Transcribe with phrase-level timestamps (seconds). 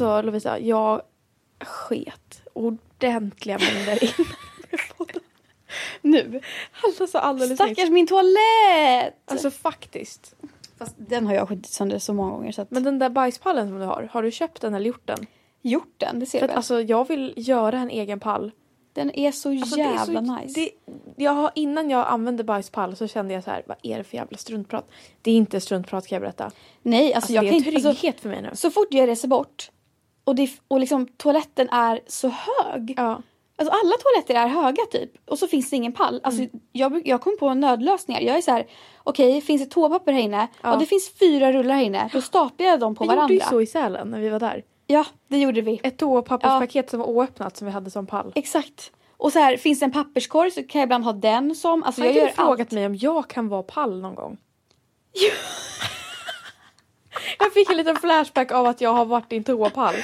[0.00, 1.02] Alltså Lovisa, jag
[1.64, 4.26] sket ordentliga mängder in.
[6.02, 6.40] Nu.
[6.98, 7.90] Alltså alldeles Stackars nyss.
[7.90, 9.14] min toalett!
[9.24, 10.34] Alltså faktiskt.
[10.78, 12.70] Fast den har jag skitit sönder så många gånger så att...
[12.70, 15.26] Men den där bajspallen som du har, har du köpt den eller gjort den?
[15.62, 16.56] gjort den, det ser För du att, väl?
[16.56, 18.52] alltså jag vill göra en egen pall.
[18.92, 20.60] Den är så Alltså, jävla så- nice.
[20.60, 20.70] Det,
[21.24, 24.16] jag har, innan jag använde bajspall så kände jag så här, vad är det för
[24.16, 24.90] jävla struntprat?
[25.22, 26.50] Det är inte struntprat kan jag berätta.
[26.82, 27.70] Nej, alltså, Alltså, jag det är en inte...
[27.70, 28.50] trygghet Alltså, för mig nu.
[28.54, 29.70] så fort jag reser bort
[30.24, 32.94] och, det, och liksom toaletten är så hög.
[32.96, 33.22] Ja.
[33.56, 35.12] Alltså alla toaletter är höga typ.
[35.30, 36.20] Och så finns det ingen pall.
[36.24, 36.50] Alltså, Mm.
[36.72, 38.20] jag, jag kom på nödlösningar.
[38.20, 38.66] Jag är så här,
[39.04, 40.48] okej finns det toapapper här inne?
[40.62, 40.72] Ja.
[40.72, 42.10] Och det finns fyra rullar här inne.
[42.12, 43.34] Då staplar jag dem på Vi varandra.
[43.34, 44.64] gjorde ju så i Sälen när vi var där.
[44.86, 45.80] Ja, det gjorde vi.
[45.82, 48.32] Ett toapapperspaket som var oöppnat som vi hade som pall.
[48.34, 48.92] Exakt.
[49.16, 51.82] Och så här, finns det en papperskorg så kan jag ibland ha den som.
[51.82, 52.70] Alltså Har jag gör du frågat allt.
[52.70, 54.36] mig om jag kan vara pall någon gång?
[57.38, 59.94] jag fick en liten flashback av att jag har varit i en toapall.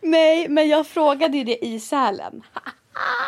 [0.00, 2.42] Nej, men jag frågade ju det i Sälen.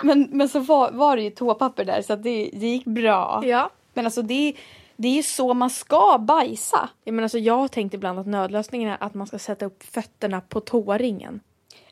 [0.03, 3.43] Men, men så var, var det ju toapapper där så att det, det gick bra.
[3.45, 3.71] Ja.
[3.95, 4.55] Men alltså det,
[4.97, 6.89] det är ju så man ska bajsa.
[7.05, 9.83] ja men alltså jag har tänkt ibland att nödlösningen är att man ska sätta upp
[9.83, 11.41] fötterna på toaringen.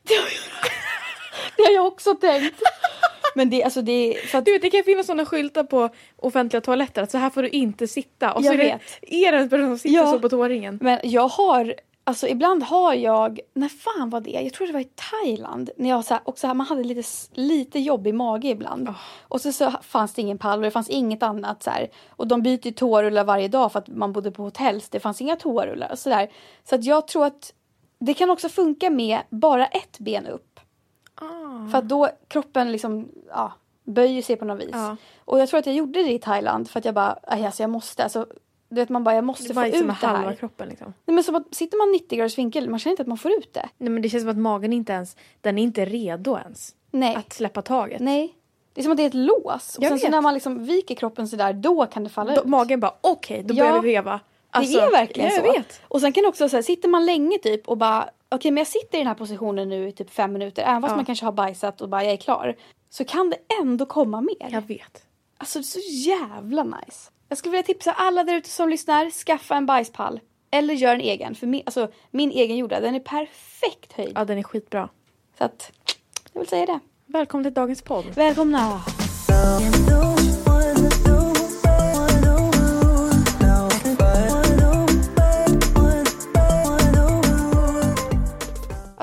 [1.56, 2.62] Det har jag också tänkt.
[3.36, 6.60] Men det, alltså det, för att, Du vet det kan finnas sådana skyltar på offentliga
[6.60, 8.32] toaletter att så här får du inte sitta.
[8.32, 9.12] Och så Jag är det, vet.
[9.12, 10.10] är det en person som sitter Ja.
[10.12, 10.78] så på toaringen.
[10.82, 11.74] men jag har,
[12.04, 14.30] alltså ibland har jag, när fan var det?
[14.30, 14.88] Jag tror det var i
[15.24, 15.70] Thailand.
[15.76, 17.02] När jag så här, också, man hade lite,
[17.32, 18.94] lite jobbig mage ibland.
[19.28, 21.88] Och så, så fanns det ingen pall och det fanns inget annat så här.
[22.08, 25.20] Och de byter toarullar varje dag för att man bodde på hotell så det fanns
[25.20, 26.28] inga toarullar och sådär.
[26.68, 27.52] Så att jag tror att
[27.98, 30.45] det kan också funka med bara ett ben upp.
[31.20, 31.68] Ah.
[31.70, 33.52] För att då kroppen liksom, ja,
[33.84, 34.70] böjer sig på något vis.
[34.72, 34.96] Ja.
[35.24, 37.62] Och jag tror att jag gjorde det i Thailand för att jag bara, "Aj, alltså
[37.62, 38.26] jag måste, alltså,
[38.68, 40.36] du vet man bara, jag måste Det få bajsar ut med det halva här.
[40.36, 40.94] kroppen liksom.
[41.04, 43.30] Nej, men som att, sitter man 90 graders vinkel, man känner inte att man får
[43.32, 43.68] ut det.
[43.78, 46.74] Nej men det känns som att magen inte ens, den är inte redo ens.
[46.90, 47.14] Nej.
[47.16, 48.00] Att släppa taget.
[48.00, 48.34] Nej.
[48.72, 49.76] Det är som att det är ett lås.
[49.78, 50.10] Och Jag sen så vet.
[50.10, 52.46] när man liksom viker kroppen sådär, då kan det falla Då, ut.
[52.46, 53.64] magen bara okej, då Ja.
[53.64, 54.20] börjar vi veva.
[54.56, 55.52] Alltså, det är verkligen ja, jag så.
[55.52, 55.80] vet.
[55.88, 58.60] Och sen kan det också så här, sitter man länge typ och bara, okej men
[58.60, 60.96] jag sitter i den här positionen nu i typ fem minuter, även fast Ja.
[60.96, 62.56] man kanske har bajsat och bara jag är klar.
[62.90, 64.48] Så kan det ändå komma mer.
[64.50, 65.02] Jag vet.
[65.38, 67.10] Alltså det är så jävla nice.
[67.28, 70.20] Jag skulle vilja tipsa alla där ute som lyssnar, skaffa en bajspall.
[70.50, 71.34] Eller gör en egen.
[71.34, 74.12] För min, alltså, min egen gjorda, den är perfekt höjd.
[74.14, 74.88] Ja den är skitbra.
[75.38, 75.72] Så att,
[76.32, 76.78] jag vill säga det.
[77.06, 78.04] Välkommen till dagens podd.
[78.14, 78.80] Välkomna!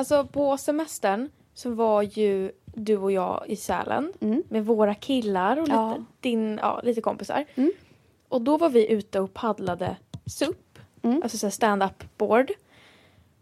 [0.03, 4.13] Alltså på semestern så var ju du och jag i Sälen
[4.49, 5.97] med våra killar och lite, Ja.
[6.19, 7.45] din, ja, lite kompisar.
[8.27, 10.79] Och då var vi ute och paddlade SUP,
[11.23, 12.51] alltså så här stand-up board.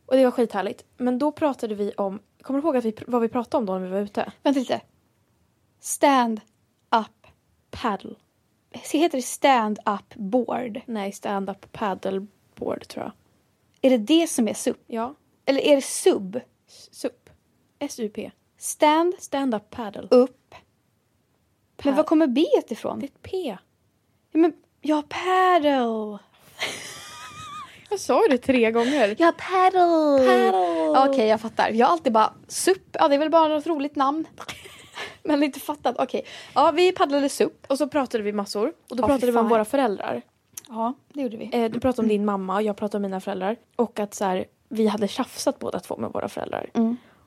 [0.06, 0.84] Och det var skithärligt.
[0.98, 3.74] Men då pratade vi om, kommer du ihåg att vi, vad vi pratade om då
[3.74, 4.32] när vi var ute?
[4.44, 4.82] Vänta lite.
[5.80, 6.42] Stand
[6.96, 7.28] up.
[7.72, 8.16] Paddle.
[8.72, 10.82] Heter det stand up board?
[10.86, 13.12] Nej, stand-up paddleboard tror jag.
[13.82, 14.78] Är det det som är SUP?
[14.88, 16.40] Ja, Eller är det sub?
[16.92, 17.30] SUP.
[17.80, 18.32] S-U-P.
[18.58, 20.08] Stand Stand-up paddle.
[20.12, 20.56] up.
[21.84, 23.00] Men var kommer B ifrån?
[23.00, 23.58] Det är ett P.
[24.32, 26.20] Ja, men, ja, paddle.
[27.90, 29.16] Jag sa ju det tre gånger.
[29.20, 30.28] Ja, paddle.
[30.28, 30.90] Paddle.
[30.90, 31.70] Okej, Okej, jag fattar.
[31.70, 32.82] Jag har alltid bara SUP.
[32.92, 34.28] Ja, det är väl bara något roligt namn.
[35.24, 35.96] Men inte fattat.
[36.00, 36.26] Okej.
[36.56, 37.66] Ja, vi paddlade SUP.
[37.68, 38.74] Och så pratade vi massor.
[38.90, 40.22] Och då oh, pratade vi om våra föräldrar.
[40.70, 41.50] Ja, det gjorde vi.
[41.54, 43.56] Eh, du pratade om din mamma och jag pratade om mina föräldrar.
[43.76, 46.70] Och att så här, vi hade tjafsat båda två med våra föräldrar.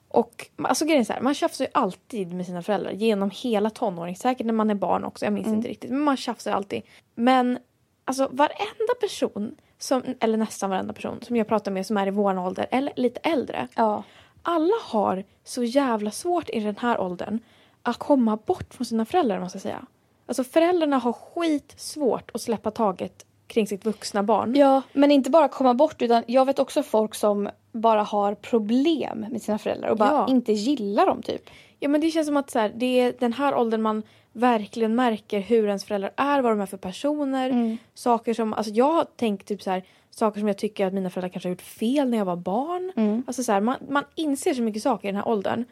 [0.08, 3.70] Och alltså grejen är så här, man tjafsar ju alltid med sina föräldrar genom hela
[3.70, 4.16] tonåring.
[4.16, 5.90] Säkert när man är barn också, jag minns inte riktigt.
[5.90, 6.82] Men man tjafsar ju alltid.
[7.14, 7.58] Men
[8.04, 12.10] alltså varenda person, som, eller nästan varenda person som jag pratar med som är i
[12.10, 13.68] vår ålder eller lite äldre.
[13.74, 14.02] Ja.
[14.42, 17.38] Alla har så jävla svårt i den här åldern
[17.82, 19.86] att komma bort från sina föräldrar måste jag säga.
[20.26, 24.54] Alltså föräldrarna har skitsvårt att släppa taget kring sitt vuxna barn.
[24.54, 29.26] Ja, men inte bara komma bort utan jag vet också folk som bara har problem
[29.30, 30.26] med sina föräldrar och bara Ja.
[30.28, 31.50] inte gillar dem typ.
[31.80, 34.02] Ja men det känns som att så här, det är den här åldern man
[34.32, 37.50] verkligen märker hur ens föräldrar är, vad de är för personer.
[37.50, 37.76] Mm.
[37.94, 41.10] Saker som, alltså jag har tänkt typ så här, saker som jag tycker att mina
[41.10, 42.92] föräldrar kanske har gjort fel när jag var barn.
[42.96, 43.22] Mm.
[43.26, 45.64] Alltså så här, man, man inser så mycket saker i den här åldern.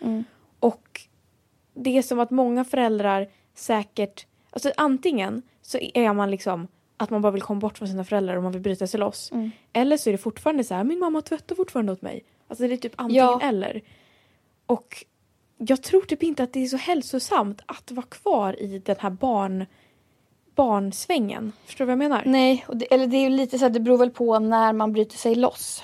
[0.60, 1.00] Och
[1.74, 6.68] det är som att många föräldrar säkert, alltså antingen så är man liksom
[7.02, 9.32] att man bara vill komma bort från sina föräldrar och man vill bryta sig loss.
[9.32, 9.50] Mm.
[9.72, 12.24] Eller så är det fortfarande så här, min mamma tvättar fortfarande åt mig.
[12.48, 13.40] Alltså det är typ antingen Ja.
[13.42, 13.80] eller.
[14.66, 15.04] Och
[15.58, 19.10] jag tror typ inte att det är så hälsosamt att vara kvar i den här
[19.10, 19.66] barn,
[20.54, 21.52] barnsvängen.
[21.66, 22.22] Förstår du vad jag menar?
[22.26, 25.16] Nej, det, eller det är lite så här, det beror väl på när man bryter
[25.16, 25.82] sig loss.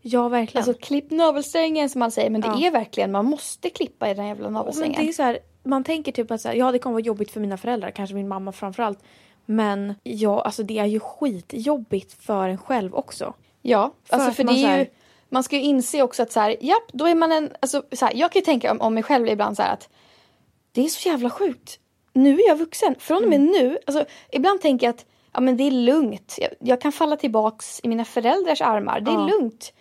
[0.00, 0.68] Ja, verkligen.
[0.68, 2.66] Alltså klipp navelsträngen som man säger men det Ja.
[2.66, 5.00] är verkligen, man måste klippa i den jävla men navelsträngen.
[5.00, 7.30] det är så här, man tänker typ att så här, ja det kommer vara jobbigt
[7.30, 8.98] för mina föräldrar, kanske min mamma framförallt.
[9.46, 13.34] Men ja, alltså det är ju skitjobbigt för en själv också.
[13.62, 14.86] Ja, För alltså för det är här- ju,
[15.28, 18.06] man ska ju inse också att så här, japp, då är man en, alltså så
[18.06, 19.88] här, jag kan ju tänka om, om mig själv ibland så här att
[20.72, 21.78] det är så jävla sjukt.
[22.12, 23.50] Nu är jag vuxen, från och med Mm.
[23.52, 27.16] nu, alltså ibland tänker jag att ja men det är lugnt, jag, jag kan falla
[27.16, 29.26] tillbaks i mina föräldrars armar, det är Ja.
[29.26, 29.72] lugnt.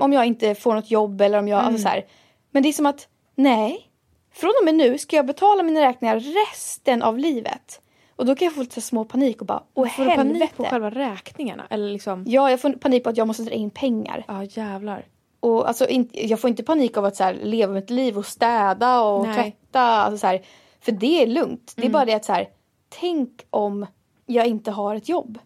[0.00, 1.68] Om jag inte får något jobb eller om jag, Mm.
[1.68, 2.06] alltså så här.
[2.50, 3.90] Men det är som att, nej,
[4.32, 7.80] från och med nu ska jag betala mina räkningar resten av livet.
[8.18, 10.38] Och då kan jag få lite små panik och bara, åh Får du helvete.
[10.38, 11.66] panik på själva räkningarna?
[11.70, 14.24] Eller liksom, Ja, jag får panik på att jag måste dra in pengar.
[14.28, 15.04] ja jävlar.
[15.40, 18.26] Och alltså, inte, jag får inte panik av att så här, leva mitt liv och
[18.26, 19.34] städa och Nej.
[19.34, 19.80] tvätta.
[19.80, 20.42] Alltså, så här,
[20.80, 21.72] för det är lugnt.
[21.76, 22.48] Det är bara det att så här,
[22.88, 23.86] tänk om
[24.26, 25.38] jag inte har ett jobb.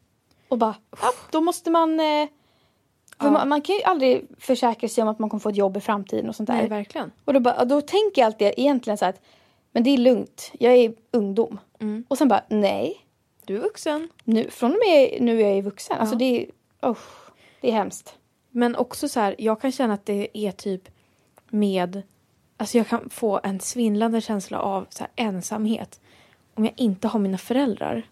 [0.49, 2.01] Och bara, ja, då måste man...
[2.01, 2.29] Eh,
[3.19, 3.31] Ja.
[3.31, 5.81] man, man kan ju aldrig försäkra sig om att man kommer få ett jobb i
[5.81, 6.55] framtiden och sånt där.
[6.57, 7.11] Nej, verkligen.
[7.25, 9.21] och då, bara, då tänker jag alltid egentligen så här att,
[9.73, 10.51] men det är lugnt.
[10.59, 11.61] Jag är ungdom.
[11.81, 12.05] Mm.
[12.09, 13.07] Och sen bara, nej.
[13.45, 14.09] Du är vuxen.
[14.25, 15.97] Nu, från och med nu är jag vuxen.
[15.99, 16.19] Alltså Ja.
[16.19, 16.47] det är,
[16.91, 17.31] usch,
[17.61, 18.15] det är hemskt.
[18.51, 20.89] Men också så här, jag kan känna att det är typ
[21.49, 22.03] med,
[22.57, 26.01] alltså jag kan få en svindlande känsla av så ensamhet
[26.55, 28.03] om jag inte har mina föräldrar.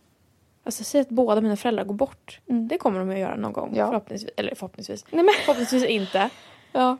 [0.64, 2.40] Alltså säg att båda mina föräldrar går bort.
[2.48, 2.68] Mm.
[2.68, 3.72] Det kommer de att göra någon gång.
[3.76, 3.86] Ja.
[3.86, 5.04] Förhoppningsvis, eller förhoppningsvis.
[5.10, 6.30] Nej, men, Förhoppningsvis inte.
[6.72, 6.96] ja.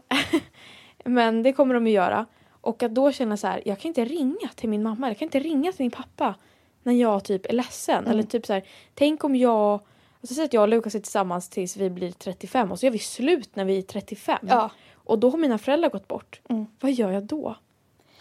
[1.05, 2.27] Men det kommer de att göra.
[2.61, 5.27] Och att då känna så här, jag kan inte ringa till min mamma, jag kan
[5.27, 6.35] inte ringa till min pappa
[6.83, 7.99] när jag typ är ledsen.
[7.99, 8.11] Mm.
[8.11, 8.65] Eller typ så här,
[8.95, 9.81] tänk om jag,
[10.21, 12.91] alltså säg att jag och Lukas är tillsammans tills vi blir 35 och så gör
[12.91, 14.39] vi slut när vi är 35.
[14.49, 14.71] Ja.
[14.95, 16.41] Och då har mina föräldrar gått bort.
[16.49, 16.67] Mm.
[16.81, 17.57] Vad gör jag då?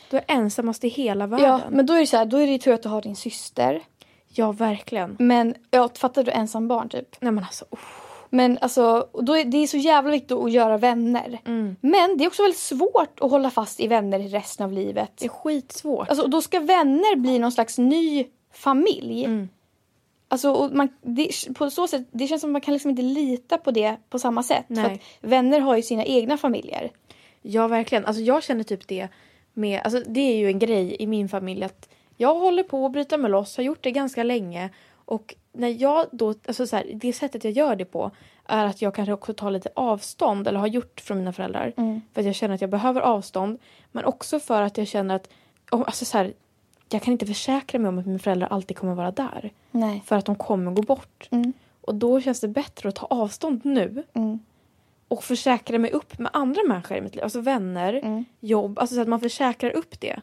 [0.10, 1.48] Då är jag ensammast i hela världen.
[1.48, 3.16] Ja, men då är det så här, då är det tur att du har din
[3.16, 3.82] syster.
[4.28, 5.16] Ja, verkligen.
[5.20, 7.16] Men ja, fattar du ensam barn typ?
[7.22, 8.09] Nej men alltså, uff.
[8.30, 11.40] Men alltså, och då är, det är så jävla viktigt att göra vänner.
[11.46, 11.76] Mm.
[11.82, 15.12] Men det är också väldigt svårt att hålla fast i vänner resten av livet.
[15.16, 16.10] Det är skitsvårt.
[16.10, 19.26] Alltså, och då ska vänner bli någon slags ny familj.
[19.26, 19.50] Mm.
[20.28, 23.02] Alltså, och man, det, på så sätt, det känns som att man kan liksom inte
[23.02, 24.66] lita på det på samma sätt.
[24.68, 24.94] För Nej.
[24.94, 26.92] att vänner har ju sina egna familjer.
[27.42, 28.06] Ja, verkligen.
[28.06, 29.08] Alltså jag känner typ det
[29.54, 32.92] med, alltså det är ju en grej i min familj att jag håller på att
[32.92, 34.70] bryta mig loss, har gjort det ganska länge
[35.06, 38.12] och när jag då, alltså så här, det sättet jag gör det på
[38.46, 41.74] är att jag kanske också tar lite avstånd eller har gjort från mina föräldrar.
[42.14, 43.60] För att jag känner att jag behöver avstånd.
[43.92, 45.30] Men också för att jag känner att,
[45.72, 46.34] alltså så här,
[46.90, 49.52] jag kan inte försäkra mig om att mina föräldrar alltid kommer vara där.
[49.72, 50.04] Nej.
[50.06, 51.28] För att de kommer gå bort.
[51.32, 51.54] Mm.
[51.82, 54.04] Och då känns det bättre att ta avstånd nu.
[54.14, 54.40] Mm.
[55.08, 57.24] Och försäkra mig upp med andra människor i mitt liv.
[57.24, 58.26] Alltså vänner, Mm.
[58.40, 58.80] jobb.
[58.80, 60.22] Alltså så att man försäkrar upp det.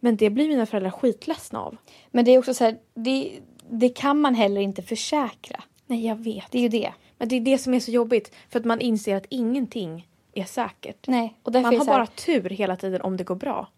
[0.00, 1.76] Men det blir mina föräldrar skitledsna av.
[2.10, 3.32] Men det är också så här, det,
[3.70, 5.62] det kan man heller inte försäkra.
[5.86, 6.44] Nej, jag vet.
[6.50, 6.92] Det är ju det.
[7.18, 8.34] Men det är det som är så jobbigt.
[8.48, 11.06] För att man inser att ingenting är säkert.
[11.08, 11.36] Nej.
[11.42, 13.68] Och därför Man har här, bara tur hela tiden om det går bra.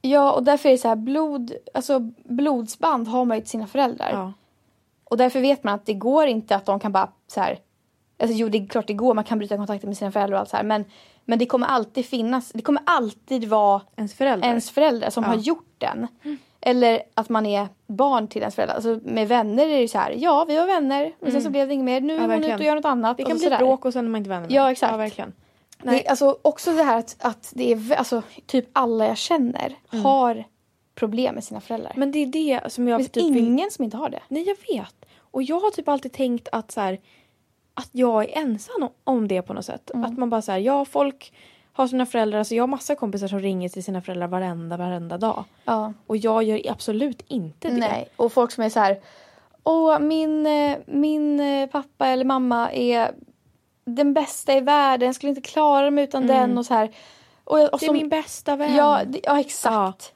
[0.00, 3.66] Ja, och därför är det så här, blod, alltså blodsband har man ju till sina
[3.66, 4.10] föräldrar.
[4.12, 4.32] Ja.
[5.04, 7.58] Och därför vet man att det går inte att de kan bara så här.
[8.18, 10.40] Alltså jo, det är klart det går, man kan bryta kontakten med sina föräldrar och
[10.40, 10.64] allt så här.
[10.64, 10.84] Men,
[11.24, 14.48] men det kommer alltid finnas, det kommer alltid vara Ens föräldrar.
[14.48, 15.30] ens föräldrar som Ja.
[15.30, 16.06] har gjort den.
[16.66, 18.74] Eller att man är barn till ens föräldrar.
[18.76, 21.68] Alltså med vänner är det så här, ja vi var vänner, men sen så blev
[21.68, 22.00] det inget mer.
[22.00, 23.16] Nu är hon ute och gör något annat.
[23.16, 24.52] det kan bli bråk och sen är man inte vänner med.
[24.52, 24.90] Ja, exakt.
[24.92, 25.32] Ja, verkligen.
[25.82, 26.02] Det, Nej.
[26.04, 30.44] är alltså också det här att, att det är, alltså typ alla jag känner har
[30.94, 31.92] problem med sina föräldrar.
[31.96, 33.44] Men det är det som det jag finns typ vill...
[33.48, 34.20] ingen som inte har det.
[34.28, 34.94] Nej, jag vet.
[35.18, 37.00] Och jag har typ alltid tänkt att så här,
[37.74, 39.90] att jag är ensam om- om det på något sätt.
[39.94, 40.04] Mm.
[40.04, 41.32] Att man bara så här, ja folk
[41.76, 45.18] har sina föräldrar, alltså jag har massa kompisar som ringer till sina föräldrar varenda, varenda
[45.18, 45.44] dag.
[45.64, 45.92] Ja.
[46.06, 47.74] Och jag gör absolut inte det.
[47.76, 49.00] Nej, och folk som är så här.
[49.64, 53.10] Åh, min, eh, min eh, pappa eller mamma är
[53.84, 55.06] den bästa i världen.
[55.06, 56.90] Jag skulle inte klara mig utan den och så här.
[57.44, 58.74] Och, jag, och Det är som, min bästa vän.
[58.74, 60.12] ja, det, ja, exakt.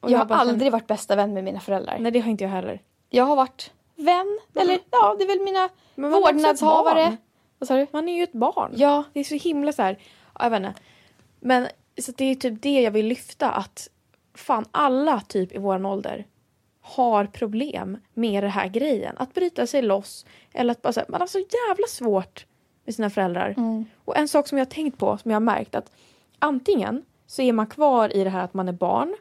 [0.00, 1.96] Och jag har bara aldrig känner- varit bästa vän med mina föräldrar.
[1.98, 2.80] Nej, det har inte jag heller.
[3.10, 4.38] Jag har varit vän.
[4.54, 7.04] Eller ja, det är väl mina Men vårdnadshavare.
[7.04, 7.16] barn.
[7.58, 7.86] Vad sa du?
[7.90, 8.72] Man är ju ett barn.
[8.76, 9.02] Ja.
[9.12, 9.98] Det är så himla så här,
[10.34, 10.74] ja, jag vet inte.
[11.40, 13.88] Men så det är typ det jag vill lyfta att
[14.34, 16.26] fan alla typ i våran ålder
[16.80, 19.14] har problem med den här grejen.
[19.18, 22.46] Att bryta sig loss eller att bara här, man har så jävla svårt
[22.84, 23.54] med sina föräldrar.
[24.04, 25.90] Och en sak som jag har tänkt på, som jag har märkt att
[26.38, 29.16] antingen så är man kvar i det här att man är barn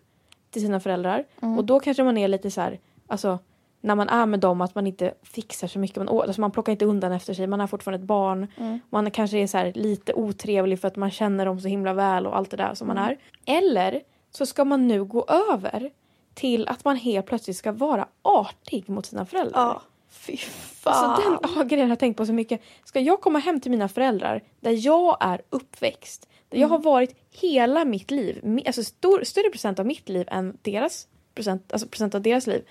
[0.51, 3.39] till sina föräldrar och då kanske man är lite så här, alltså
[3.85, 5.97] när man är med dem att man inte fixar så mycket.
[5.97, 7.47] Man, alltså man plockar inte undan efter sig.
[7.47, 8.47] Man är fortfarande ett barn.
[8.89, 12.37] Man kanske är så lite otrevlig för att man känner dem så himla väl och
[12.37, 13.17] allt det där som man är.
[13.45, 14.01] Eller
[14.31, 15.89] så ska man nu gå över
[16.33, 19.61] till att man helt plötsligt ska vara artig mot sina föräldrar.
[20.09, 20.93] Fy fan.
[20.93, 22.61] Alltså den ja, grejen har jag tänkt på så mycket.
[22.83, 27.15] Ska jag komma hem till mina föräldrar där jag är uppväxt, där jag har varit
[27.31, 32.15] hela mitt liv, alltså stor, större procent av mitt liv än deras procent, alltså procent
[32.15, 32.63] av deras liv.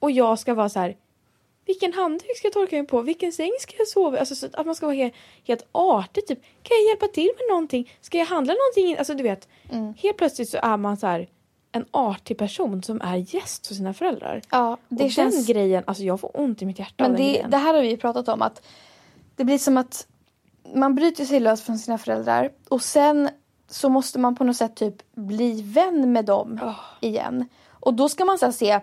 [0.00, 0.96] Och jag ska vara så här.
[1.66, 3.00] Vilken handduk ska jag torka mig på?
[3.00, 4.20] Vilken säng ska jag sova i?
[4.20, 5.14] Alltså så att man ska vara helt,
[5.44, 6.26] helt artig.
[6.26, 7.92] Typ, kan jag hjälpa till med någonting?
[8.00, 8.98] Ska jag handla någonting?
[8.98, 9.48] Alltså du vet.
[9.96, 11.28] Helt plötsligt så är man så här
[11.72, 14.42] en artig person som är gäst hos sina föräldrar.
[14.50, 15.46] Ja, det och känns...
[15.46, 17.50] den grejen, alltså jag får ont i mitt hjärta av Men den det, grejen.
[17.50, 18.66] det här har vi pratat om att
[19.36, 20.06] det blir som att
[20.74, 23.28] man bryter sig lös från sina föräldrar och sen
[23.68, 27.48] så måste man på något sätt typ bli vän med dem igen.
[27.70, 28.80] Och då ska man så se,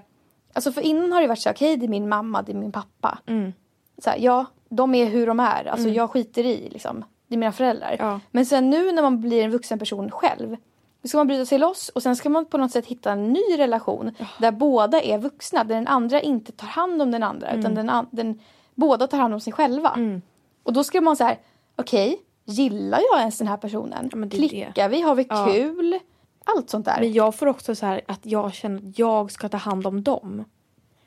[0.58, 2.72] alltså för innan har det varit så okej det är min mamma, det är min
[2.72, 3.18] pappa.
[3.26, 3.54] Mm.
[3.98, 7.06] Så här, ja, de är hur de är, alltså jag skiter i liksom.
[7.28, 7.96] Det är mina föräldrar.
[8.00, 8.20] Ja.
[8.32, 10.56] Men sen nu när man blir en vuxen person själv
[11.02, 13.34] då ska man bryta sig loss och sen ska man på något sätt hitta en
[13.34, 15.64] ny relation där båda är vuxna.
[15.64, 17.60] Där den andra inte tar hand om den andra Mm.
[17.60, 18.40] utan den, den,
[18.76, 20.22] båda tar hand om sig själva.
[20.64, 21.38] Och då ska man så här,
[21.76, 24.10] okej, gillar jag ens den här personen?
[24.12, 24.38] Ja, men det.
[24.38, 25.02] Klickar vi?
[25.02, 25.46] Har vi Ja.
[26.56, 27.00] Allt sånt där.
[27.00, 30.04] Men jag får också så här att jag känner att jag ska ta hand om
[30.04, 30.44] dem.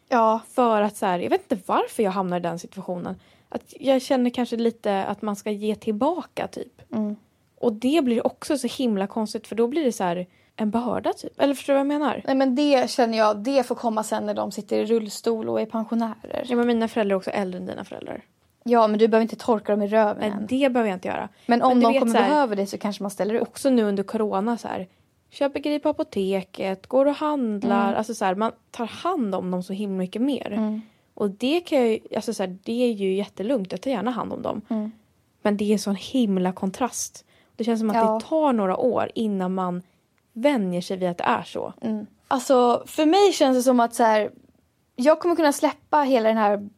[0.09, 3.17] Ja, För att så här, jag vet inte varför jag hamnar i den situationen.
[3.49, 6.93] Att jag känner kanske lite att man ska ge tillbaka typ.
[6.93, 7.17] Mm.
[7.59, 11.13] Och det blir också så himla konstigt för då blir det så här en börda
[11.13, 11.41] typ.
[11.41, 12.23] Eller förstår du vad jag menar?
[12.27, 15.61] nej men det känner jag, det får komma sen när de sitter i rullstol och
[15.61, 16.45] är pensionärer.
[16.49, 18.23] Ja men mina föräldrar är också äldre än dina föräldrar.
[18.65, 20.47] Ja, men du behöver inte torka dem i röven Nej än.
[20.47, 21.29] det behöver jag inte göra.
[21.47, 23.43] Men om du de vet kommer här- behöva det så kanske man ställer upp.
[23.49, 24.87] också nu under corona så här.
[25.31, 27.85] Köper grejer på apoteket, går och handlar.
[27.87, 27.99] Mm.
[27.99, 30.53] Alltså så här, man tar hand om dem så himla mycket mer.
[30.53, 30.81] Mm.
[31.15, 33.73] Och det kan jag alltså så här, det är ju jättelugnt.
[33.73, 34.61] Jag tar gärna hand om dem.
[34.69, 34.91] Mm.
[35.43, 37.25] Men det är sån himla kontrast.
[37.57, 38.15] Det känns som att Ja.
[38.15, 39.83] det tar några år innan man
[40.33, 41.73] vänjer sig vid att det är så.
[42.29, 44.31] Alltså för mig känns det som att så här,
[44.97, 46.69] jag kommer kunna släppa hela den här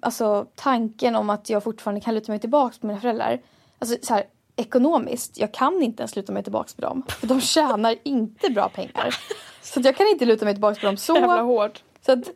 [0.00, 3.40] alltså, tanken om att jag fortfarande kan luta mig tillbaka på mina föräldrar.
[3.78, 4.24] Alltså så här,
[4.60, 7.02] ekonomiskt, jag kan inte ens luta mig tillbaka på dem.
[7.08, 9.14] För de tjänar inte bra pengar.
[9.62, 11.40] Så jag kan inte luta mig tillbaka på dem så.
[11.42, 11.82] hårt.
[12.06, 12.30] så att,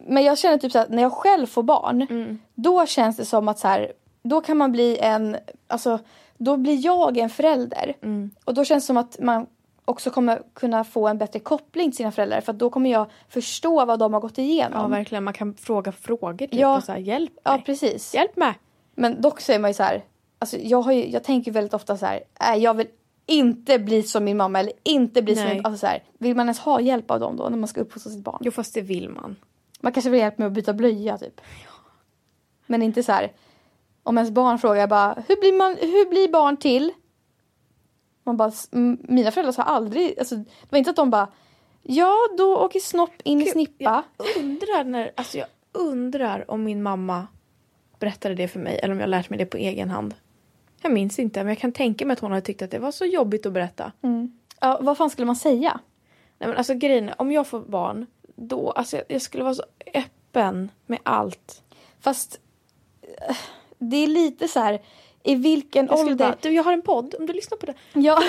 [0.00, 3.48] men jag känner typ så att när jag själv får barn, då känns det som
[3.48, 5.36] att så här, då kan man bli en,
[5.66, 5.98] alltså
[6.38, 7.94] då blir jag en förälder.
[8.44, 9.46] Och då känns det som att man
[9.84, 13.84] också kommer kunna få en bättre koppling till sina föräldrar för då kommer jag förstå
[13.84, 14.80] vad de har gått igenom.
[14.80, 16.76] Ja verkligen, man kan fråga frågor typ Ja.
[16.76, 17.40] och så här, hjälp mig.
[17.44, 18.14] Ja, precis.
[18.14, 18.58] Hjälp mig!
[18.94, 20.04] Men dock så är man ju så här,
[20.38, 22.86] alltså jag, har ju, jag tänker väldigt ofta så här, äh, jag vill
[23.26, 25.54] inte bli som min mamma eller inte bli som Nej.
[25.54, 27.80] min, alltså så här, Vill man ens ha hjälp av dem då när man ska
[27.80, 28.38] uppfostra sitt barn?
[28.40, 29.36] Jo fast det vill man.
[29.80, 31.40] Man kanske vill ha hjälp med att byta blöja typ.
[32.66, 33.32] Men inte så här.
[34.02, 36.92] Om ens barn frågar bara hur blir, man, hur blir barn till?
[38.24, 41.28] Man bara, "S- m- mina föräldrar sa aldrig, alltså, det var inte att de bara
[41.82, 44.02] ja då åker snopp in i snippa.
[44.18, 47.26] Jag undrar när, alltså jag undrar om min mamma
[47.98, 50.14] berättade det för mig eller om jag lärt mig det på egen hand.
[50.86, 52.90] Jag minns inte men jag kan tänka mig att hon hade tyckt att det var
[52.90, 53.92] så jobbigt att berätta.
[54.60, 55.80] Ja, vad fan skulle man säga?
[56.38, 59.62] Nej men alltså grejen om jag får barn då, alltså jag, jag skulle vara så
[59.94, 61.62] öppen med allt.
[62.00, 62.40] Fast
[63.78, 64.82] det är lite så här
[65.22, 66.14] i vilken Jag ålder.
[66.14, 67.74] bara, du jag har en podd, om du lyssnar på det.
[67.92, 68.22] Ja.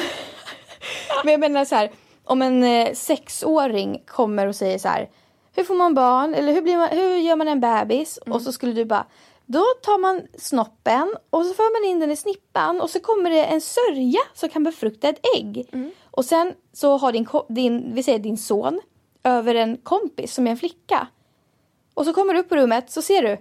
[1.24, 1.92] Men jag menar så här,
[2.24, 5.10] om en eh, sexåring kommer och säger så här,
[5.56, 8.18] hur får man barn eller hur, blir man, hur gör man en bebis?
[8.18, 9.06] Och så skulle du bara,
[9.50, 13.30] då tar man snoppen och så för man in den i snippan och så kommer
[13.30, 15.70] det en sörja som kan befrukta ett ägg.
[16.12, 18.82] Och sen så har din, din, vi säger din son
[19.24, 21.08] över en kompis som är en flicka.
[21.94, 23.38] Och så kommer du upp på rummet så ser du,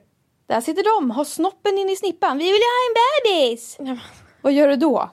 [0.46, 2.38] där sitter de, har snoppen in i snippan.
[2.38, 2.94] Vi vill ju ha en
[3.24, 3.78] bebis!
[4.40, 5.10] Vad gör du då?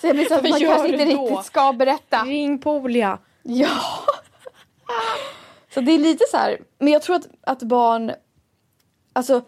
[0.00, 1.26] Så jag blir så att man kanske inte då?
[1.26, 2.22] riktigt ska berätta.
[2.22, 3.18] ring Polia.
[3.42, 3.68] Ja.
[5.74, 6.60] Så det är lite så här.
[6.78, 8.12] Men jag tror att, att barn...
[9.12, 9.42] Alltså,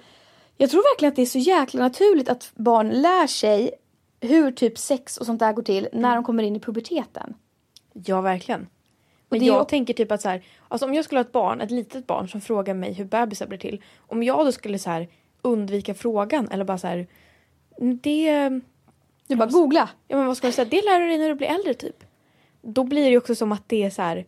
[0.56, 3.70] jag tror verkligen att det är så jäkla naturligt att barn lär sig
[4.20, 7.34] hur typ sex och sånt där går till när de kommer in i puberteten.
[7.92, 8.66] Ja verkligen.
[9.28, 11.60] Men det jag tänker typ att så här, alltså om jag skulle ha ett barn,
[11.60, 13.82] ett litet barn som frågar mig hur bebisar blir till.
[13.96, 15.08] Om jag då skulle så här
[15.42, 17.06] undvika frågan eller bara så här,
[18.02, 18.48] det,
[19.26, 19.88] Du bara googla.
[20.08, 22.04] ja men vad ska jag säga, det lär du dig när du blir äldre typ.
[22.62, 24.26] Då blir det också som att det är så här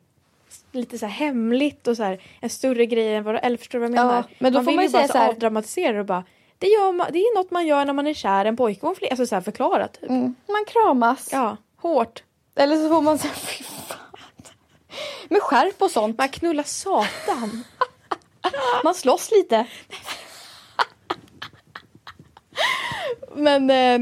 [0.72, 3.86] lite så här hemligt och så här en större grej än vad eller förstår du
[3.86, 4.24] vad jag Ja, menar?
[4.38, 6.24] men då man får vill man ju bara säga så här- avdramatisera och bara
[6.58, 8.88] det, gör man, det är något man gör när man är kär, en pojke och
[8.90, 9.12] en flicka.
[9.12, 10.10] Alltså så här förklara typ.
[10.10, 10.34] Mm.
[10.48, 11.28] Man kramas.
[11.32, 12.22] Ja, hårt.
[12.54, 13.98] Eller så får man säga fy fan.
[15.28, 16.18] Med skärp och sånt.
[16.18, 17.64] Man knullar satan.
[18.84, 19.66] Man slåss lite.
[23.34, 24.00] men, eh,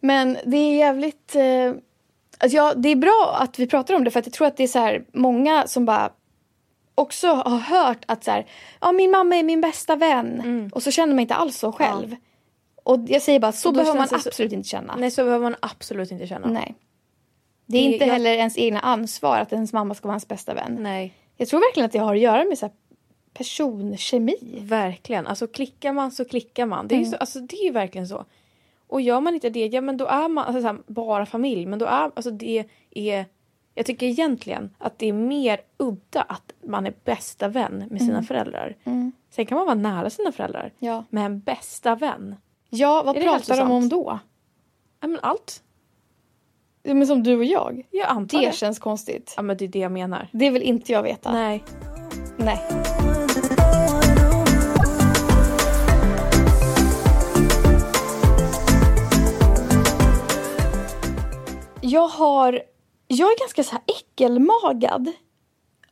[0.00, 1.34] men det är jävligt...
[2.38, 4.56] Alltså ja, det är bra att vi pratar om det för att jag tror att
[4.56, 6.10] det är så här många som bara
[6.94, 8.46] också har hört att så här,
[8.80, 10.70] ja, min mamma är min bästa vän.
[10.74, 12.16] Och så känner man inte alls så själv.
[12.84, 14.96] Och jag säger bara, så behöver man det så- absolut inte känna.
[14.96, 16.48] Nej så behöver man absolut inte känna.
[16.48, 16.74] Nej.
[17.66, 20.28] Det är Det- inte jag- heller ens egna ansvar att ens mamma ska vara ens
[20.28, 20.76] bästa vän.
[20.80, 21.14] Nej.
[21.36, 22.74] Jag tror verkligen att det har att göra med så här
[23.34, 24.58] personkemi.
[24.62, 25.26] Verkligen.
[25.26, 26.88] Alltså klickar man så klickar man.
[26.88, 28.24] Det är, ju så, alltså, det är ju verkligen så.
[28.88, 31.66] Och gör man inte det, ja men då är man alltså, så här, bara familj.
[31.66, 33.26] Men då är, alltså det är,
[33.74, 38.22] jag tycker egentligen att det är mer udda att man är bästa vän med sina
[38.22, 38.76] föräldrar.
[39.30, 40.72] Sen kan man vara nära sina föräldrar.
[40.78, 41.04] Ja.
[41.10, 42.36] Men en bästa vän,
[42.70, 44.18] Ja, vad Är pratar de om då?
[45.00, 45.62] ja men allt.
[46.82, 47.86] Ja, Men som du och jag.
[47.90, 48.54] Jag antar Det det.
[48.54, 49.34] känns konstigt.
[49.36, 50.28] Ja men det är det jag menar.
[50.32, 51.32] Det vill inte jag veta.
[51.32, 51.64] Nej.
[52.36, 52.58] Nej.
[61.90, 62.62] Jag har...
[63.08, 65.12] Jag är ganska så här äckelmagad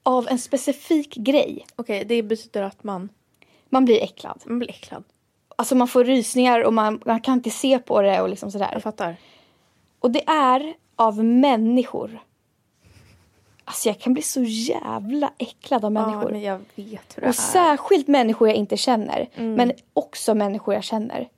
[0.03, 1.67] av en specifik grej.
[1.77, 3.09] Okej, det betyder att man,
[3.69, 4.43] Man blir äcklad.
[4.47, 5.05] man blir äcklad.
[5.57, 8.69] Alltså man får rysningar och man, man kan inte se på det och liksom sådär.
[8.73, 9.17] Jag fattar.
[10.01, 12.23] Och det är av människor.
[13.65, 16.31] Alltså jag kan bli så jävla äcklad av Ja, människor.
[16.31, 17.33] men jag vet hur det och är.
[17.33, 19.29] särskilt människor jag inte känner.
[19.35, 19.55] Mm.
[19.55, 21.29] Men också människor jag känner.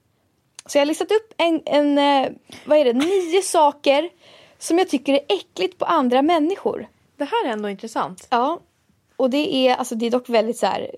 [0.67, 2.31] Så jag har listat upp en, en eh,
[2.67, 4.11] vad är det, nio saker
[4.59, 6.89] som jag tycker är äckligt på andra människor.
[7.17, 8.27] Det här är ändå intressant.
[8.31, 8.61] Ja.
[9.17, 10.91] Och det är, alltså det är dock väldigt så här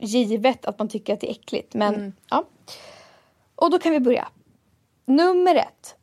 [0.00, 1.74] givet att man tycker att det är äckligt.
[1.74, 2.12] Men Mm.
[2.30, 2.44] ja.
[3.54, 4.28] Och då kan vi börja.
[5.04, 5.94] Nummer ett.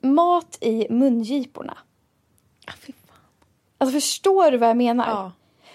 [0.00, 1.78] Mat i mungiporna.
[2.66, 3.16] Ah, fy fan.
[3.78, 5.08] Alltså förstår du vad jag menar?
[5.10, 5.32] Ja.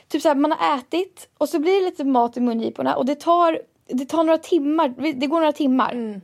[0.07, 3.05] Typ så här, man har ätit och så blir det lite mat i mungiporna och
[3.05, 5.91] det tar, det tar några timmar, det går några timmar.
[5.91, 6.21] Mm.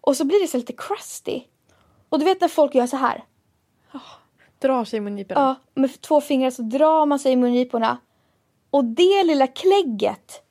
[0.00, 1.42] Och så blir det så lite crusty.
[2.08, 3.24] Och du vet när folk gör så här.
[4.58, 5.40] Drar sig i mungiporna.
[5.40, 7.98] Ja, med två fingrar så drar man sig i mungiporna.
[8.70, 10.42] Och det lilla klägget.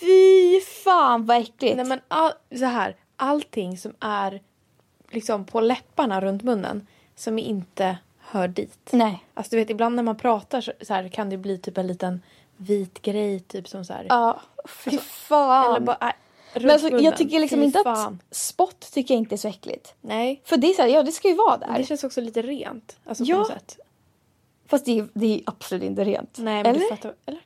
[0.00, 1.76] Fy fan vad äckligt.
[1.76, 4.40] Nej men all, så här, allting som är
[5.10, 8.88] liksom på läpparna runt munnen som inte hör dit.
[8.92, 9.24] Nej.
[9.34, 11.86] Alltså du vet ibland när man pratar så, så här, kan det bli typ en
[11.86, 12.22] liten
[12.56, 14.06] vit grej typ som så här.
[14.08, 15.70] Ja, fy fan.
[15.70, 16.12] Eller bara, äh,
[16.54, 19.94] Men alltså, jag tycker liksom inte att spott tycker jag inte är så äckligt.
[20.00, 20.42] Nej.
[20.44, 21.78] För det är så här, ja det ska ju vara där.
[21.78, 22.96] Det känns också lite rent.
[23.04, 23.48] Alltså Ja.
[24.66, 26.38] Fast det är, det är absolut inte rent.
[26.38, 26.80] Nej men Eller?
[26.80, 27.14] du fattar.
[27.26, 27.40] Eller?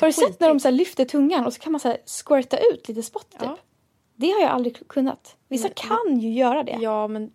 [0.00, 2.58] Har du sett när de så lyfter tungan och så kan man så här squirta
[2.58, 3.42] ut lite spott typ?
[3.42, 3.56] Ja.
[4.16, 5.36] Det har jag aldrig kunnat.
[5.48, 6.78] Vissa Nej, kan ju göra det.
[6.80, 7.32] Ja men.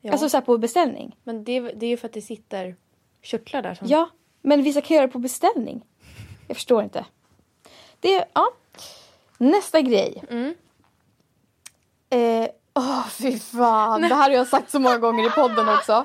[0.00, 0.12] Ja.
[0.12, 1.16] Alltså så på beställning.
[1.24, 2.76] men det, det är ju för att det sitter
[3.22, 3.88] körtlar där som.
[3.88, 4.10] Ja,
[4.42, 5.84] men vissa kan göra det på beställning.
[6.48, 7.04] Jag förstår inte.
[8.00, 8.48] Det, ja.
[9.38, 10.24] Nästa grej.
[10.30, 10.54] Mm.
[12.10, 14.00] Eh, Åh, fy fan.
[14.02, 16.04] Det här har jag sagt så många gånger i podden också.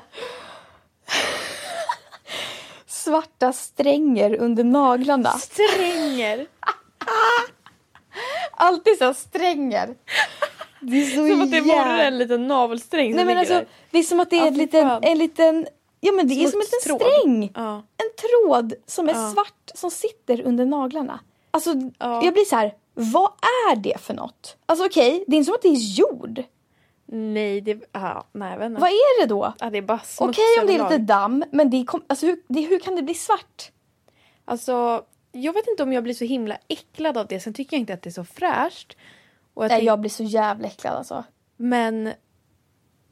[2.86, 5.30] Svarta stränger under naglarna.
[5.32, 6.46] Stränger.
[8.54, 9.94] Alltid så stränger.
[10.80, 13.66] Det är så Som att det vore en liten navelsträng som Nej men alltså, där.
[13.90, 15.66] det är som att det är Ja, en liten, en liten,
[16.00, 17.00] ja men det är som en liten Smutstråd.
[17.00, 17.52] sträng.
[17.54, 17.74] Ja.
[17.76, 19.30] En tråd som är Ja.
[19.32, 21.20] svart som sitter under naglarna.
[21.50, 22.24] Alltså Ja.
[22.24, 23.30] jag blir så här, vad
[23.70, 24.56] är det för något?
[24.66, 26.42] Alltså okej, det är inte som att det är jord.
[27.12, 27.88] Nej, det...
[27.92, 28.70] Ja, nej, jag.
[28.70, 29.52] Vad är det då?
[29.58, 32.42] Ja, det är bara Okej om det är lite damm, men det kom, alltså, hur,
[32.48, 33.70] det, hur kan det bli svart?
[34.44, 37.40] Alltså, jag vet inte om jag blir så himla äcklad av det.
[37.40, 38.96] Sen tycker jag inte att det är så fräscht.
[39.54, 41.24] Och jag Nej, jag blir så jävla äcklad alltså.
[41.56, 42.12] Men...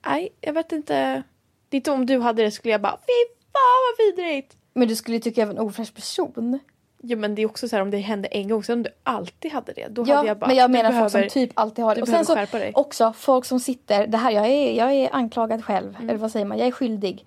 [0.07, 1.23] Nej, jag vet inte.
[1.69, 4.57] Det är inte om du hade det skulle jag bara fy fan vad vidrigt.
[4.75, 6.59] Men du skulle tycka jag var en ofräsch person.
[7.03, 8.63] Jo men det är också så här om det hände en gång.
[8.65, 9.89] Sen om du alltid hade det.
[9.91, 10.47] Då Ja, hade jag bara...
[10.47, 12.03] men jag menar behöver, folk som typ alltid har det.
[12.03, 12.73] Och sen så dig.
[12.75, 16.09] också folk som sitter, det här, jag är, jag är anklagad själv, Mm.
[16.09, 17.27] eller vad säger man, jag är skyldig.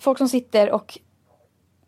[0.00, 0.98] Folk som sitter och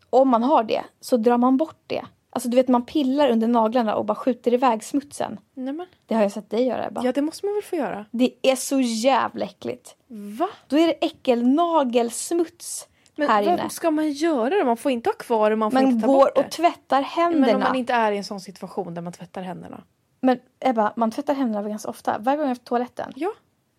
[0.09, 2.05] om man har det så drar man bort det.
[2.29, 5.39] Alltså du vet man pillar under naglarna och bara skjuter iväg smutsen.
[5.53, 7.01] Nej, men, Det har jag sett dig göra Ebba.
[7.03, 8.05] ja det måste man väl få göra.
[8.11, 9.95] Det är så jävla äckligt.
[10.07, 10.49] Va?
[10.67, 13.69] Då är det äckelnagelsmuts Men här vad inne.
[13.69, 14.65] ska man göra då?
[14.65, 16.41] Man får inte ha kvar det, man får Man inte ta går bort det.
[16.41, 17.45] och tvättar händerna.
[17.45, 19.83] Men om man inte är i en sån situation där man tvättar händerna.
[20.21, 22.17] Men Ebba, man tvättar händerna ganska ofta.
[22.19, 23.11] Varje gång på toaletten.
[23.15, 23.29] Ja.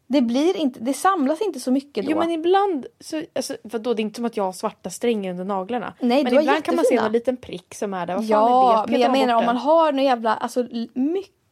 [0.06, 2.10] Det blir inte, det samlas inte så mycket då.
[2.10, 5.30] Jo men ibland, så, alltså, vadå, det är inte som att jag har svarta strängar
[5.30, 5.94] under naglarna.
[6.00, 8.14] Nej, men ibland kan man se någon liten prick som är där.
[8.14, 8.92] Vad fan ja, är det?
[8.92, 10.90] men jag menar om man har någon jävla, alltså l-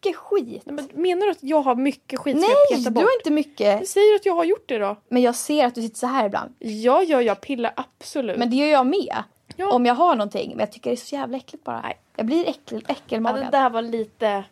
[0.05, 0.63] mycket skit.
[0.67, 3.05] Nej, men menar du att jag har mycket skit som jag Nej, petar du bort?
[3.05, 3.67] har inte mycket.
[3.67, 4.97] Jag säger att jag har gjort det då.
[5.09, 6.55] Men jag ser att du sitter så här ibland.
[6.59, 8.39] Ja, ja, jag pillar absolut.
[8.39, 9.23] Men det gör jag med.
[9.57, 9.73] Ja.
[9.73, 10.51] Om jag har någonting.
[10.51, 11.81] Men jag tycker det är så jävla äckligt bara.
[11.81, 11.99] Nej.
[12.17, 13.41] Jag blir äckel, ja, äckelmagad.
[13.41, 14.45] det där var lite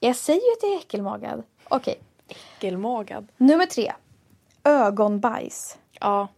[0.00, 1.42] Jag säger ju att jag är äckelmagad.
[1.68, 1.98] Okej.
[2.28, 3.28] äckelmagad.
[3.36, 3.92] Nummer tre.
[4.64, 5.78] Ögonbajs.
[6.00, 6.28] Ja.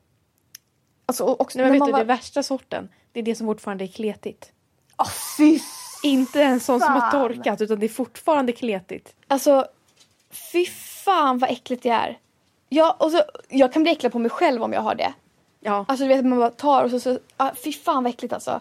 [1.06, 1.98] Alltså också Nej, men vet du, var...
[1.98, 4.52] det värsta sorten, det är det som fortfarande är kletigt.
[4.98, 5.60] Åh, fy
[6.04, 9.14] Inte en sån som har torkat, utan det är fortfarande kletigt.
[9.28, 9.66] Alltså,
[10.52, 10.66] fy
[11.04, 12.18] fan vad äckligt det är.
[12.68, 15.12] Jag, och så, jag kan bli äcklad på mig själv om jag har det.
[15.60, 15.84] Ja.
[15.88, 18.60] Alltså du vet man bara tar och så, så ah, fy fan vad äckligt alltså.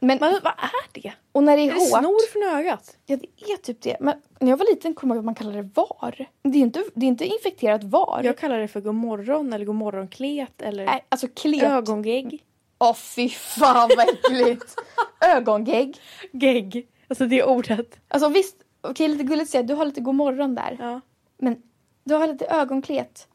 [0.00, 1.12] Men, Men vad är det?
[1.32, 1.88] och när det är, Är det hårt.
[1.88, 2.96] snor från ögat?
[3.06, 3.96] Ja det är typ det.
[4.00, 6.26] Men när jag var liten kom jag ihåg att man kallade det var.
[6.42, 8.20] Det är inte, det är inte infekterat var.
[8.24, 11.62] Jag kallar det för godmorgon eller godmorgonklet eller Nej, alltså klet.
[11.62, 12.44] ögongegg.
[12.82, 14.76] Åh fy fan vad äckligt.
[15.20, 16.00] Ögongegg.
[16.32, 16.88] Gegg.
[17.08, 18.00] Alltså det ordet.
[18.08, 20.76] Alltså visst, okej lite gulligt att säga du har lite god morgon där.
[20.80, 21.00] Ja.
[21.38, 21.62] Men
[22.04, 23.28] du har lite ögonklet.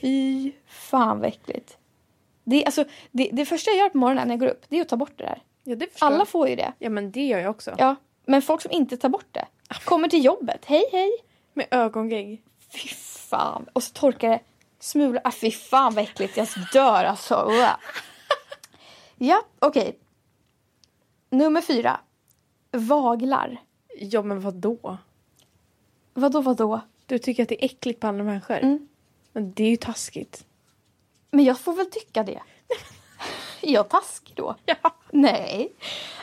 [0.00, 1.78] Fy fan vad äckligt.
[2.44, 4.82] Det, alltså, det, det första jag gör på morgonen när jag går upp det är
[4.82, 5.42] att ta bort det där.
[5.64, 6.72] Ja, det Alla får ju det.
[6.78, 7.74] Ja, men det gör jag också.
[7.78, 9.46] Ja, men folk som inte tar bort det
[9.84, 10.64] kommer till jobbet.
[10.64, 11.10] Hej hej.
[11.54, 12.42] Med ögongegg.
[12.72, 12.88] Fy
[13.28, 13.66] fan.
[13.72, 14.40] Och så torkar det
[14.80, 15.20] smulor.
[15.24, 16.36] Ah, fy fan vad äckligt.
[16.36, 17.52] Jag dör alltså.
[19.18, 19.98] Ja, okej.
[21.30, 22.00] Nummer fyra.
[22.70, 23.56] Vaglar.
[23.98, 24.98] Ja, men vad då?
[26.14, 26.80] Vadå vadå?
[27.06, 28.56] Du tycker att det är äckligt på andra människor?
[28.56, 28.88] Mm.
[29.32, 30.44] Men det är ju taskigt.
[31.30, 32.40] Men jag får väl tycka det.
[33.62, 34.56] Är jag taskig då?
[34.66, 34.76] Ja.
[35.10, 35.72] Nej.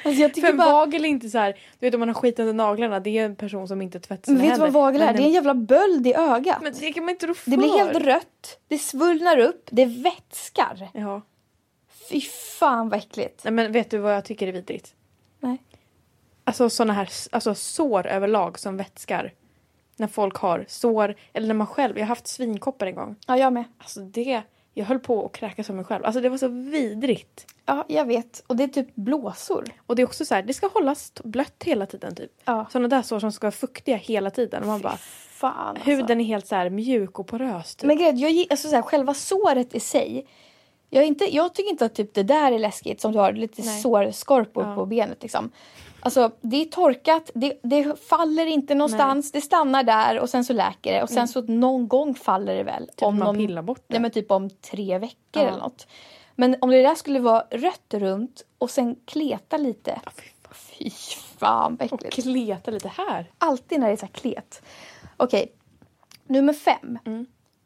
[0.03, 0.71] Alltså jag För tycker en bara...
[0.71, 3.25] vagel är inte så här, du vet om man har skit under naglarna, det är
[3.25, 5.05] en person som inte tvättar sina Men vet du vad vagel är?
[5.05, 6.62] Men Det är en jävla böld i ögat.
[6.62, 7.51] Men det kan man inte rå för.
[7.51, 8.60] Det blir helt rött.
[8.67, 9.69] Det svullnar upp.
[9.71, 10.89] Det vätskar.
[10.93, 11.21] Ja.
[12.10, 12.22] Fy
[12.60, 13.44] fan vad äckligt.
[13.44, 14.94] Nej men vet du vad jag tycker är vidrigt?
[15.39, 15.63] Nej.
[16.44, 19.34] Alltså såna här alltså, sår överlag som vätskar.
[19.98, 23.15] När folk har sår, eller när man själv, jag har haft svinkoppor en gång.
[23.28, 23.63] Ja, jag med.
[23.78, 24.41] Alltså det,
[24.74, 26.06] jag höll på att kräkas av mig själv.
[26.06, 27.48] Alltså det var så vidrigt.
[27.65, 28.44] Ja, jag vet.
[28.48, 29.65] Och det är typ blåsor.
[29.88, 32.32] Och det är också så här, det ska hållas blött hela tiden typ.
[32.46, 32.65] Ja.
[32.72, 34.62] Såna där sår som ska vara fuktiga hela tiden.
[34.62, 35.84] Och man bara, Fan alltså.
[35.84, 37.88] huden är helt så här mjuk och porös typ.
[37.88, 40.28] Men grejen, jag, alltså så här, själva såret i sig.
[40.95, 43.62] Jag, inte, jag tycker inte att typ det där är läskigt som du har lite
[43.62, 43.81] Nej.
[43.81, 44.75] sårskorpor Ja.
[44.75, 45.51] på benet liksom.
[45.99, 50.53] Alltså det är torkat, det, det faller inte någonstans, det stannar där och sen så
[50.53, 52.75] läker det och sen så någon gång faller det väl.
[52.84, 52.88] Mm.
[52.88, 53.93] Typ man någon, pillar bort det.
[53.93, 55.41] Nej men typ om tre veckor Ja.
[55.41, 55.88] eller något.
[56.36, 60.01] Men om det där skulle vara rött runt och sen kleta lite.
[60.05, 60.12] Ja,
[60.51, 60.89] fy
[61.38, 61.77] fan.
[61.79, 62.23] Vad Och äckligt.
[62.27, 63.31] kleta lite här.
[63.38, 64.62] Alltid när det är så här klet.
[65.17, 65.51] Okej,
[66.27, 66.99] nummer fem.
[67.05, 67.25] Mm.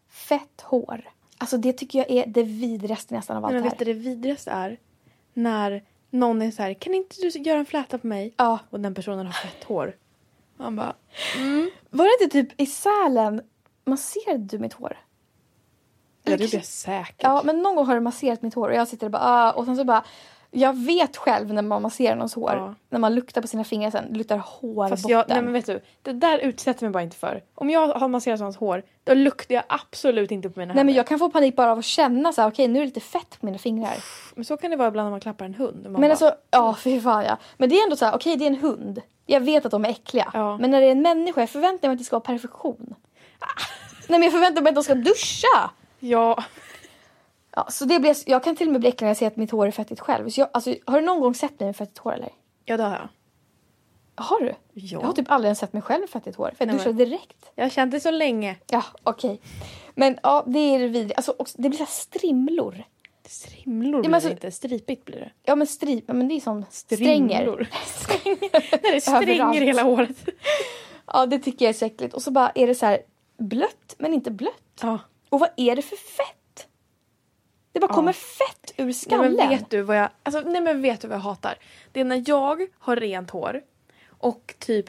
[0.09, 1.09] Fett hår.
[1.41, 3.93] Alltså det tycker jag är det vidrigaste nästan av allt Men det vet du det
[3.93, 4.79] vidrigaste är?
[5.33, 8.33] När någon är så här, kan inte du göra en fläta på mig?
[8.37, 8.59] Ja.
[8.69, 9.95] Och den personen har fett hår.
[10.57, 10.93] Man bara,
[11.89, 13.41] Var det inte typ i Sälen,
[13.85, 14.97] masserade du mitt hår?
[16.23, 17.23] ja det gjorde jag säkert.
[17.23, 19.51] Ja, men någon gång har du masserat mitt hår och jag sitter och bara ah,
[19.51, 20.03] och sen så bara
[20.51, 22.75] jag vet själv när man masserar någons hår, Ja.
[22.89, 25.81] när man luktar på sina fingrar sen, luktar hår Fast jag, nej men vet du,
[26.01, 27.43] det där utsätter mig bara inte för.
[27.55, 30.87] Om jag har masserat någons hår, då luktar jag absolut inte på mina nej men
[30.87, 30.93] händer.
[30.99, 32.99] jag kan få panik bara av att känna så här, okej nu är det lite
[32.99, 33.93] fett på mina fingrar.
[34.35, 35.81] Men så kan det vara ibland när man klappar en hund.
[35.83, 37.37] Men bara, alltså, ja fy fan ja.
[37.57, 39.01] Men det är ändå så här, okej det är en hund.
[39.25, 40.31] Jag vet att de är äckliga.
[40.33, 40.57] Ja.
[40.57, 42.95] Men när det är en människa, jag förväntar mig att det ska vara perfektion.
[44.07, 45.71] Nej men jag förväntar mig att de ska duscha.
[45.99, 46.43] Ja,
[47.59, 49.35] Ja, så det blir, jag kan till och med bli äcklig när jag ser att
[49.35, 50.29] mitt hår är fettigt själv.
[50.29, 52.29] Så jag, alltså, har du någon gång sett mig med fettigt hår eller?
[52.65, 53.09] ja det har jag.
[54.15, 54.55] Har du?
[54.73, 54.99] Ja.
[54.99, 56.51] Jag har typ aldrig ens sett mig själv med fettigt hår.
[56.57, 57.51] För jag Nej, duschar direkt.
[57.55, 58.55] Jag har känt det så länge.
[58.71, 59.41] Ja, okej.
[59.95, 61.15] Men ja, det är vidriga.
[61.15, 62.83] Alltså, också, det blir så här strimlor.
[63.27, 65.31] Strimlor blir men alltså- det inte, stripigt blir det.
[65.43, 67.35] Ja men strip, ja, men det är som stränger.
[67.35, 67.67] Strimlor.
[68.83, 70.17] När det stränger hela håret.
[71.13, 72.13] Ja det tycker jag är så äckligt.
[72.13, 73.01] Och så bara är det så här
[73.37, 74.79] blött men inte blött.
[74.81, 74.99] Ja.
[75.29, 76.38] Och vad är det för fett?
[77.71, 77.95] Det bara Ja.
[77.95, 79.33] kommer fett ur Nej, skallen.
[79.35, 81.57] men vet du vad jag, alltså, nej men vet du vad jag hatar?
[81.91, 83.61] Det är när jag har rent hår
[84.09, 84.85] och typ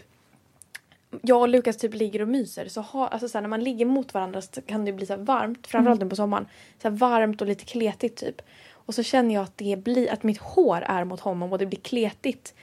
[1.23, 3.87] jag och Lukas typ ligger och myser så har, alltså så här, när man ligger
[3.87, 6.47] mot varandra så kan det bli så varmt, framförallt nu på sommaren.
[6.83, 8.43] Så varmt och lite kletigt typ.
[8.73, 11.66] Och så känner jag att det blir, att mitt hår är mot honom och det
[11.66, 12.55] blir kletigt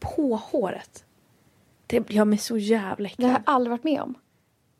[0.00, 1.04] på håret.
[1.86, 3.30] Det gör mig så jävla Det har äcklad.
[3.30, 4.14] jag aldrig varit med om.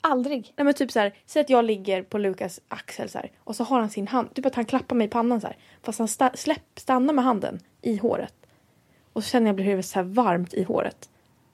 [0.04, 0.52] Aldrig.
[0.56, 3.56] Nej men typ så här, säg att jag ligger på Lukas axel så här, och
[3.56, 5.98] så har han sin hand, typ att han klappar mig i pannan så här, fast
[5.98, 8.34] han sta, släpp, stannar med handen i håret.
[9.12, 11.10] Och så känner jag blir det så här varmt i håret.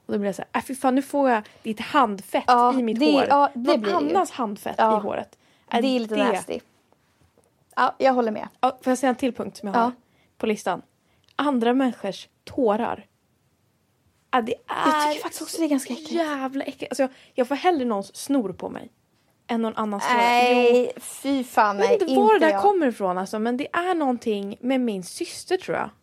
[0.06, 2.78] Och då blir jag så här, äh, fy fan nu får jag ditt handfett Ja,
[2.78, 3.24] i mitt det- hår.
[3.28, 4.08] ja, det Någon blir det ju.
[4.10, 4.98] annans handfett Ja.
[4.98, 5.38] i håret.
[5.70, 6.60] det är lite nasty.
[7.76, 8.48] Ja, jag håller med.
[8.60, 9.80] Ja, får jag säga en till punkt som jag Ja.
[9.80, 9.92] har
[10.38, 10.82] på listan?
[11.36, 13.06] Andra människors tårar.
[14.30, 16.10] Ja, det är Jag tycker faktiskt också det är ganska äckligt.
[16.10, 16.92] jävla äckligt.
[16.92, 18.90] Alltså, jag, jag får hellre någons snor på mig
[19.46, 20.04] än någon annans.
[20.10, 21.98] Jo, Nej, fy fan Jag nej.
[21.98, 22.62] vet inte var det där jag.
[22.62, 25.90] kommer ifrån alltså, men det är någonting med min syster tror jag.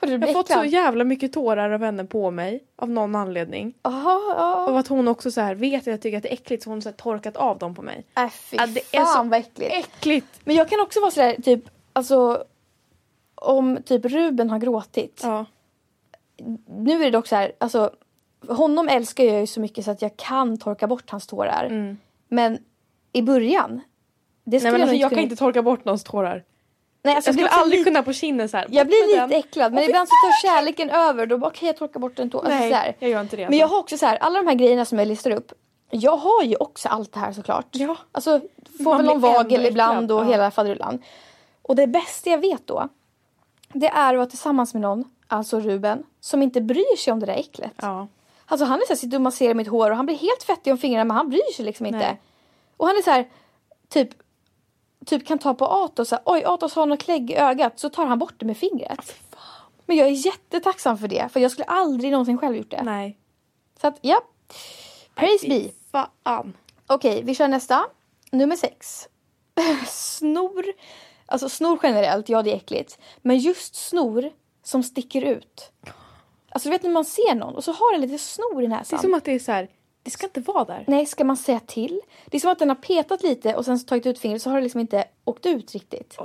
[0.00, 3.74] Jag har fått så jävla mycket tårar av henne på mig av någon anledning.
[3.82, 4.70] Jaha, ja.
[4.70, 6.70] Och att hon också så här vet att jag tycker att det är äckligt så
[6.70, 8.06] hon har torkat av dem på mig.
[8.16, 9.72] Äh, fy Ja, det fan är så vad äckligt.
[9.74, 10.40] Äckligt!
[10.44, 12.44] Men jag kan också vara sådär typ, alltså
[13.34, 15.20] om typ Ruben har gråtit.
[15.22, 15.46] Ja.
[16.66, 17.90] Nu är det dock så här, alltså
[18.48, 21.96] honom älskar jag ju så mycket så att jag kan torka bort hans tårar.
[22.28, 22.58] Men
[23.12, 23.80] i början,
[24.44, 24.72] det skulle Mm.
[24.72, 26.44] Nej men alltså, nog jag kan inte torka bort någons tårar.
[27.02, 28.66] Nej, alltså, Jag skulle aldrig lite- kunna på kinden så här.
[28.70, 29.32] Jag blir lite den.
[29.32, 32.38] äcklad men ibland så tar kärleken över då bara okej jag torkar bort en tår.
[32.38, 32.96] Alltså, Nej, så här.
[32.98, 33.48] jag gör inte det.
[33.48, 35.52] Men jag har också så här, alla de här grejerna som jag listar upp.
[35.90, 37.66] Jag har ju också allt det här såklart.
[37.70, 37.96] Ja.
[38.12, 38.40] Alltså
[38.78, 40.24] får Man väl någon vagel ibland och ja.
[40.24, 41.02] hela faderullan.
[41.62, 42.88] Och det bästa jag vet då.
[43.72, 47.26] Det är att vara tillsammans med någon, alltså Ruben, som inte bryr sig om det
[47.26, 47.72] där äcklet.
[47.76, 48.08] Ja.
[48.46, 50.72] Alltså han är så här, sitter och masserar mitt hår och han blir helt fettig
[50.72, 51.98] om fingrarna men han bryr sig liksom inte.
[51.98, 52.20] Nej.
[52.76, 53.28] Och han är så här,
[53.88, 54.08] typ,
[55.06, 57.88] typ kan ta på Atos, så här, oj Atos har något klägg i ögat så
[57.88, 59.14] tar han bort det med fingret.
[59.86, 62.82] Men jag är jättetacksam för det för jag skulle aldrig någonsin själv gjort det.
[62.82, 63.18] Nej.
[63.80, 64.20] Så att ja,
[65.14, 65.70] praise be.
[65.92, 66.56] Fan.
[66.86, 67.86] Okej, vi kör nästa.
[68.32, 69.08] Nummer sex.
[69.88, 70.64] snor.
[71.26, 72.98] Alltså snor generellt, ja det är äckligt.
[73.22, 74.30] Men just snor
[74.62, 75.72] som sticker ut.
[76.50, 78.68] Alltså du vet när man ser någon och så har den lite snor i Det
[78.68, 78.98] näsan.
[78.98, 79.68] är som att det är så här.
[80.02, 80.84] det ska inte vara där.
[80.86, 82.00] Nej, ska man säga till?
[82.26, 84.56] Det är som att den har petat lite och sen tagit ut fingret så har
[84.56, 86.16] det liksom inte åkt ut riktigt.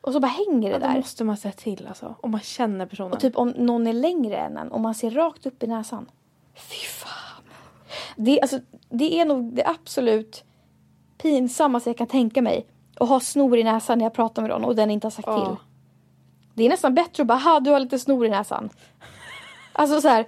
[0.00, 0.94] Och så bara hänger det Ja, då där.
[0.96, 2.14] måste man säga till alltså.
[2.20, 3.12] Om man känner personen.
[3.12, 6.10] Och typ om någon är längre än en och man ser rakt upp i näsan.
[6.54, 7.42] Fy fan.
[8.16, 10.44] Det, alltså, det är nog det absolut
[11.18, 12.66] pinsammaste jag kan tänka mig.
[13.00, 15.28] Att ha snor i näsan när jag pratar med någon och den inte har sagt
[15.28, 15.46] Ja.
[15.46, 15.56] till.
[16.54, 18.70] Det är nästan bättre att bara, ha du har lite snor i näsan.
[19.78, 20.26] Alltså så här.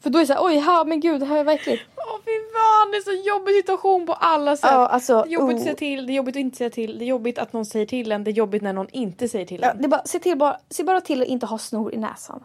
[0.00, 1.80] För då är det så här, oj, ha, men gud, det här är verkligt.
[1.96, 4.70] Åh fy fan, det är så jobbig situation på alla sätt.
[4.72, 5.60] Ja, alltså, det är jobbigt oh.
[5.60, 7.66] att säga till, det är jobbigt att inte säga till, det är jobbigt att någon
[7.66, 9.78] säger till en, det är jobbigt när någon inte säger till Ja, en.
[9.78, 12.44] det är bara, se, till bara, se bara till att inte ha snor i näsan.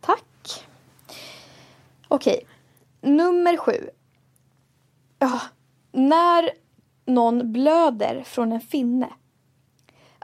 [0.00, 0.64] Tack.
[2.08, 2.46] Okej,
[3.00, 3.88] nummer sju.
[5.18, 5.40] Ja,
[5.92, 6.50] när
[7.06, 9.08] någon blöder från en finne.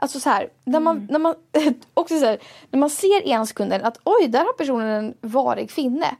[0.01, 1.35] Alltså så här, när man, när man,
[1.93, 5.71] också så här, när man ser ena sekunden att oj, där har personen en varig
[5.71, 6.15] finne.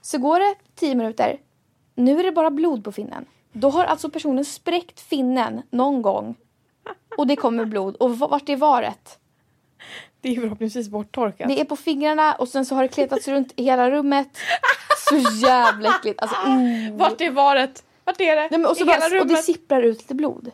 [0.00, 1.40] Så går det tio minuter,
[1.94, 3.24] nu är det bara blod på finnen.
[3.52, 6.34] Då har alltså personen spräckt finnen någon gång.
[7.16, 7.96] Och det kommer blod.
[7.96, 9.18] Och vart är varet?
[10.20, 11.48] Det är förhoppningsvis borttorkat.
[11.48, 14.38] Det är på fingrarna och sen så har det kletats runt i hela rummet.
[15.08, 15.16] Så
[15.46, 16.22] jävla äckligt.
[16.22, 16.96] Alltså, mm.
[16.98, 17.84] Vart är varet?
[18.04, 18.58] Vart är det?
[18.58, 19.44] Nej, och, I bara, hela och det rummet?
[19.44, 20.50] sipprar ut lite blod.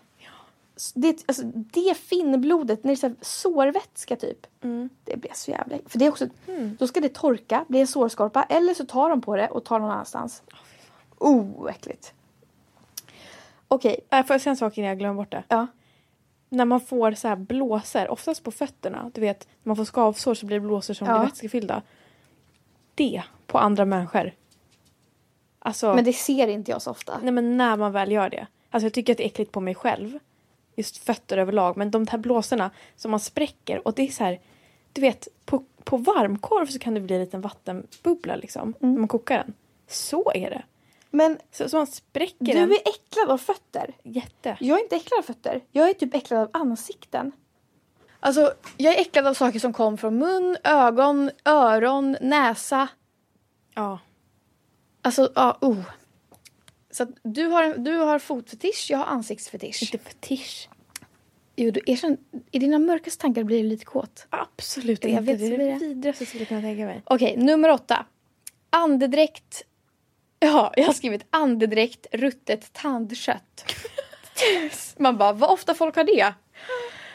[0.95, 4.47] Det, alltså, det finnblodet, när det är så sårvätska typ.
[4.65, 4.89] Mm.
[5.05, 5.77] Det blir så jävla.
[5.87, 6.27] För det är också,
[6.79, 8.43] Då ska det torka, bli en sårskorpa.
[8.43, 10.43] Eller så tar de på det och tar någon annanstans.
[11.19, 12.15] Oh, äckligt.
[13.69, 15.43] Okej, Äh, får jag säga en sak innan jag glömmer bort det?
[15.49, 15.67] ja.
[16.53, 20.35] När man får så här blåsor, oftast på fötterna, du vet när man får skavsår
[20.35, 21.19] så blir det blåsor som Ja.
[21.19, 21.83] blir vätskefyllda.
[22.95, 24.33] Det på andra människor.
[25.59, 27.19] Alltså, Men det ser inte jag så ofta.
[27.23, 28.47] nej men när man väl gör det.
[28.71, 30.19] Alltså jag tycker att det är äckligt på mig själv.
[30.77, 31.77] Just fötter överlag.
[31.77, 34.41] Men de här blåsorna som man spräcker och det är så här.
[34.93, 38.75] Du vet på, på varmkorv så kan det bli en liten vattenbubbla liksom.
[38.79, 39.55] När man kokar den.
[39.89, 40.63] Så är det.
[41.11, 42.73] Men Så, så man spräcker du den.
[42.73, 43.95] är äcklad av fötter.
[44.03, 44.57] Jätte.
[44.61, 45.61] Jag är inte äcklad av fötter.
[45.73, 47.33] Jag är typ äcklad av ansikten.
[48.21, 52.89] Alltså, jag är äcklad av saker som kom från mun, ögon, öron, näsa.
[53.75, 53.99] Ja.
[55.03, 55.83] Alltså, ja, oh.
[56.91, 59.83] Så du har, du har fotfetisch, jag har ansiktsfetisch.
[59.83, 60.69] Inte fetisch.
[61.57, 62.17] Jo, du erkänn,
[62.51, 64.27] i dina mörkaste tankar blir du lite kåt.
[64.31, 65.23] Absolut Jag inte.
[65.23, 67.03] vet, det är det vidrigaste jag skulle kunna tänka mig.
[67.05, 68.07] Okej, nummer åtta.
[68.71, 69.63] Andedräkt.
[70.41, 73.75] Ja, jag har skrivit andedräkt, ruttet tandkött.
[74.97, 76.35] Man bara, vad ofta folk har det?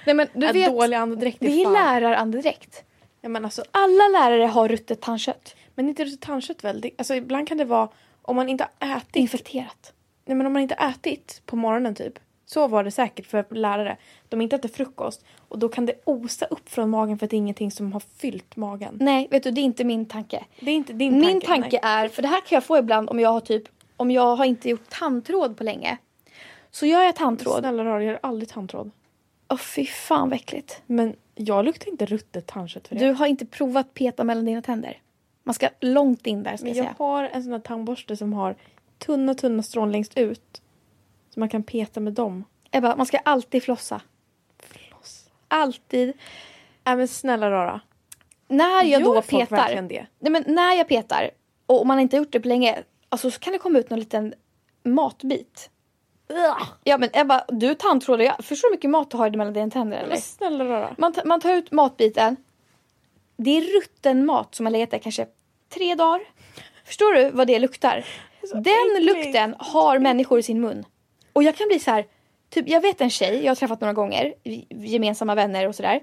[0.06, 2.84] Nej men du Du vet, dålig andedräkt det är lärarandedräkt.
[3.22, 5.56] Ja, men, alltså, Alla lärare har ruttet tandkött.
[5.76, 6.82] men inte ruttet tandkött väl?
[6.82, 7.90] Det, alltså, ibland kan det vara
[8.28, 9.16] om man inte har ätit.
[9.16, 9.94] Infekterat.
[10.26, 12.20] Nej, men om man inte har ätit på morgonen typ.
[12.46, 13.98] Så var det säkert för lärare.
[14.30, 17.36] De inte äter frukost och då kan det osa upp från magen för att det
[17.36, 18.98] är ingenting som har fyllt magen.
[19.02, 20.46] Nej, vet du, det är inte min tanke.
[20.60, 21.48] Det är inte din Min tanke.
[21.48, 23.64] tanke är, för det här kan jag få ibland om jag har typ
[23.98, 25.98] om jag har inte gjort tandtråd på länge.
[26.72, 27.60] Så gör jag tandtråd.
[27.60, 28.92] Snälla jag gör aldrig tandtråd.
[29.50, 30.82] Åh fy fan vad äckligt.
[30.86, 33.06] Men jag luktar inte ruttet tandkött för det.
[33.06, 34.98] Du har inte provat peta mellan dina tänder.
[35.48, 37.08] Man ska långt in där ska Men jag jag säga.
[37.08, 38.56] har en sån här tandborste som har
[38.98, 40.62] tunna, tunna strån längst ut.
[41.34, 42.44] Så man kan peta med dem.
[42.72, 44.02] Ebba, man ska alltid flossa.
[44.60, 45.30] Floss.
[45.48, 46.14] Alltid.
[46.84, 47.82] Nej men snälla rara.
[48.48, 49.82] När jag Gör då petar.
[49.82, 51.32] Nej, men när jag petar
[51.66, 52.84] och man inte gjort det på länge.
[53.10, 54.34] Alltså så kan det komma ut någon liten
[54.84, 55.70] matbit.
[56.84, 58.26] Ja men Ebba, du är tandtrådig.
[58.26, 60.10] Jag förstår hur mycket mat du har mellan dina tänder eller?
[60.10, 60.96] Men snälla rara.
[60.98, 62.36] Man, man tar ut matbiten.
[63.38, 65.28] Det är rutten mat som har legat där kanske
[65.70, 66.22] tre dagar.
[66.86, 68.06] Förstår du vad det luktar?
[68.54, 69.06] Den äckligt.
[69.06, 70.86] lukten har människor i sin mun.
[71.34, 72.06] Och jag kan bli så här.
[72.50, 74.34] Typ, jag vet en tjej jag har träffat några gånger.
[74.70, 76.02] Gemensamma vänner och sådär.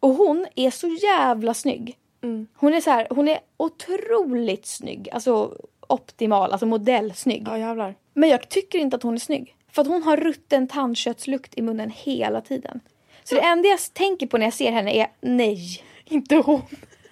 [0.00, 1.98] Och hon är så jävla snygg.
[2.22, 2.46] Mm.
[2.56, 5.08] Hon är så här, hon är otroligt snygg.
[5.12, 7.42] Alltså optimal, alltså modellsnygg.
[7.46, 7.94] Ja jävlar.
[8.14, 9.56] Men jag tycker inte att hon är snygg.
[9.72, 12.80] För att hon har rutten tandköttslukt i munnen hela tiden.
[13.24, 15.82] Så det enda jag tänker på när jag ser henne är nej.
[16.04, 16.62] Inte hon.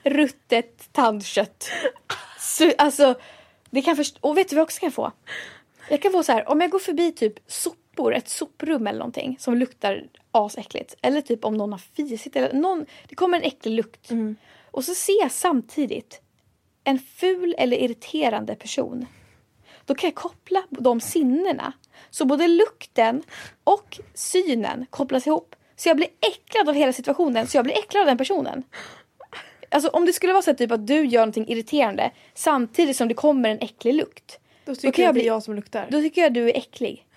[0.02, 1.70] Ruttet tandkött.
[2.38, 3.14] Så, alltså,
[3.70, 5.12] det kan först- Och vet du vad jag också kan få?
[5.90, 9.36] Jag kan få så här, om jag går förbi typ sopor, ett soprum eller någonting
[9.40, 10.94] som luktar asäckligt.
[11.02, 14.10] Eller typ om någon har fisit eller någon, det kommer en äcklig lukt.
[14.70, 16.20] Och så ser jag samtidigt
[16.84, 19.06] en ful eller irriterande person.
[19.86, 21.72] Då kan jag koppla de sinnena.
[22.10, 23.22] Så både lukten
[23.64, 25.56] och synen kopplas ihop.
[25.76, 28.62] Så jag blir äcklad av hela situationen, så jag blir äcklad av den personen.
[29.72, 33.08] Alltså om det skulle vara så här, typ att du gör någonting irriterande samtidigt som
[33.08, 34.38] det kommer en äcklig lukt.
[34.64, 35.86] Då tycker kan jag jag att det är jag som luktar.
[35.90, 37.06] Då tycker jag du är äcklig.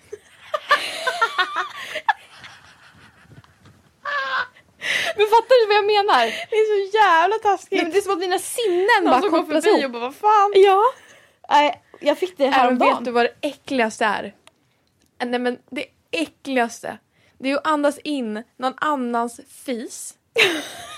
[5.16, 6.24] Men fattar du vad jag menar?
[6.50, 7.82] Det är så jävla taskigt.
[7.82, 9.84] Men det är som att mina sinnen Någon bara som går kopplas förbi ihop.
[9.84, 10.52] och bara vad fan.
[10.54, 10.82] Ja.
[11.50, 13.04] Nej, jag fick det Äh, vet häromdagen.
[13.04, 14.24] du vad det äckligaste är?
[15.22, 16.98] Äh, Nej men det äckligaste.
[17.38, 20.14] Det är att andas in någon annans fis.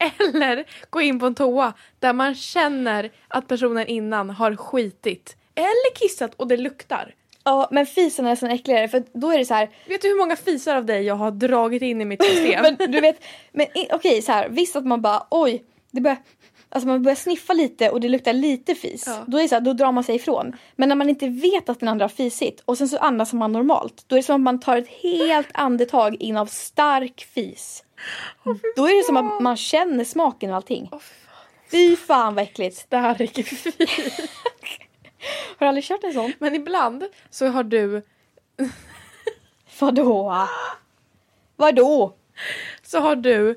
[0.00, 5.36] Eller gå in på en toa där man känner att personen innan har skitit.
[5.54, 7.14] Eller kissat och det luktar.
[7.44, 9.70] Ja, men fisen är nästan äckligare för då är det så här.
[9.86, 12.62] Vet du hur många fisar av dig jag har dragit in i mitt system?
[12.78, 16.18] Men du vet, men okej så här, visst att man bara oj, det börjar,
[16.70, 19.04] alltså man börjar sniffa lite och det luktar lite fis.
[19.06, 19.24] Ja.
[19.26, 20.56] Då är så här, då drar man sig ifrån.
[20.76, 23.52] Men när man inte vet att den andra har fisit och sen så andas man
[23.52, 24.04] normalt.
[24.06, 27.84] Då är det som att man tar ett helt andetag in av stark fis.
[28.76, 30.88] då är det som att man känner smaken och allting.
[30.90, 31.00] Fan.
[31.70, 32.76] Fy fan vad äckligt.
[32.76, 33.64] Stark fis.
[35.58, 36.32] Har du aldrig kört en sån?
[36.38, 38.02] Men ibland så har du
[39.80, 40.46] Vadå?
[41.56, 42.16] Vadå?
[42.82, 43.56] så har du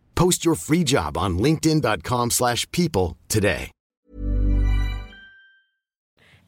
[0.21, 3.71] Post your free job on linkedin.com/people slash people today.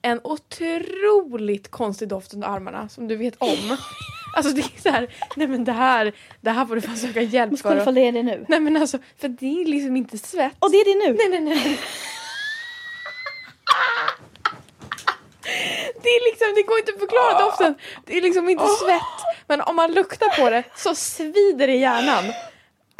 [0.02, 3.78] en otroligt konstig doft under armarna som du vet om.
[4.36, 7.22] Alltså det är så här, nej men det här, det här får du fan söka
[7.22, 7.82] hjälp Måste kolla för.
[7.82, 8.46] ifall det är det nu.
[8.50, 10.56] Nej men alltså, för det är liksom inte svett.
[10.60, 11.18] Och det är det nu.
[11.18, 11.80] Nej nej nej.
[16.04, 17.76] Det är liksom, det går inte att förklara doften.
[18.06, 19.20] Det är liksom inte svett.
[19.48, 22.24] Men om man luktar på det så svider det i hjärnan.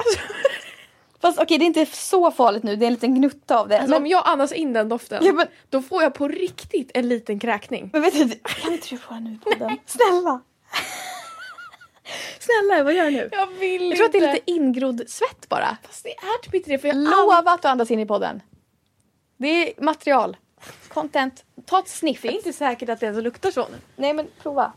[1.22, 2.76] Fast okej, det är inte så farligt nu.
[2.76, 3.76] Det är en liten gnutta av det.
[3.78, 6.92] alltså men, om jag andas in den doften, Ja, men- då får jag på riktigt
[6.94, 7.90] en liten kräkning.
[7.94, 9.78] men vet du, kan inte du få den nu på den?
[9.86, 10.42] Snälla!
[12.40, 13.30] Snälla, vad gör du nu?
[13.32, 14.34] Jag vill Jag tror att det är inte.
[14.34, 15.78] lite ingrodd svett bara.
[15.84, 18.42] Fast det är typ inte det för jag Lova att du andas in i podden.
[19.38, 20.38] Det är material.
[20.88, 21.46] Content.
[21.66, 22.22] Ta ett sniff.
[22.22, 23.78] Det är inte säkert att det ens luktar så nu.
[23.96, 24.74] Nej men prova.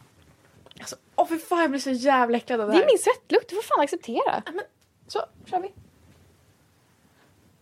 [0.81, 2.85] Alltså, åh för fan jag blir så jävla äcklad av det Det här.
[2.85, 4.43] är min svettlukt, du får fan acceptera.
[4.47, 4.65] Ja, men,
[5.09, 5.73] Så, kör vi.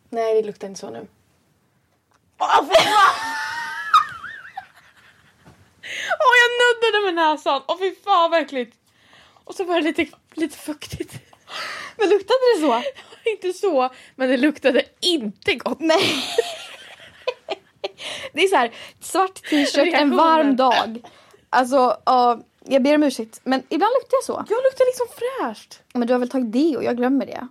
[0.09, 1.07] nej det luktar inte så nu.
[6.21, 7.63] Åh, jag nuddade med näsan!
[7.69, 8.77] Åh fy fan vad äckligt!
[9.45, 11.15] Och så var det lite, lite fuktigt.
[11.97, 12.83] Men luktade det så?
[13.31, 15.81] inte så, men det luktade inte gott.
[15.81, 16.25] Nej.
[18.33, 21.03] det är så här, svart t-shirt en varm dag.
[21.51, 23.41] Alltså, ja, jag ber om ursäkt.
[23.45, 24.33] Men ibland luktar jag så.
[24.33, 25.83] Jag luktar liksom fräscht.
[25.93, 26.83] Men du har väl tagit deo?
[26.83, 27.49] Jag glömmer det.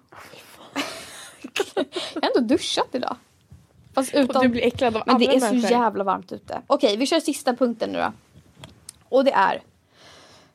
[2.13, 3.15] jag har ändå duschat idag.
[3.93, 4.41] Fast Och utan...
[4.41, 6.61] du blir äcklad av Men det är så jävla varmt ute.
[6.67, 8.13] Okej, vi kör sista punkten nu då.
[9.09, 9.61] Och det är,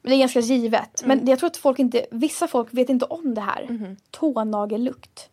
[0.02, 1.18] men det är ganska givet, Mm.
[1.18, 3.66] men jag tror att folk inte, vissa folk vet inte om det här.
[3.70, 3.96] Mhm.
[4.11, 5.28] Tånagellukt.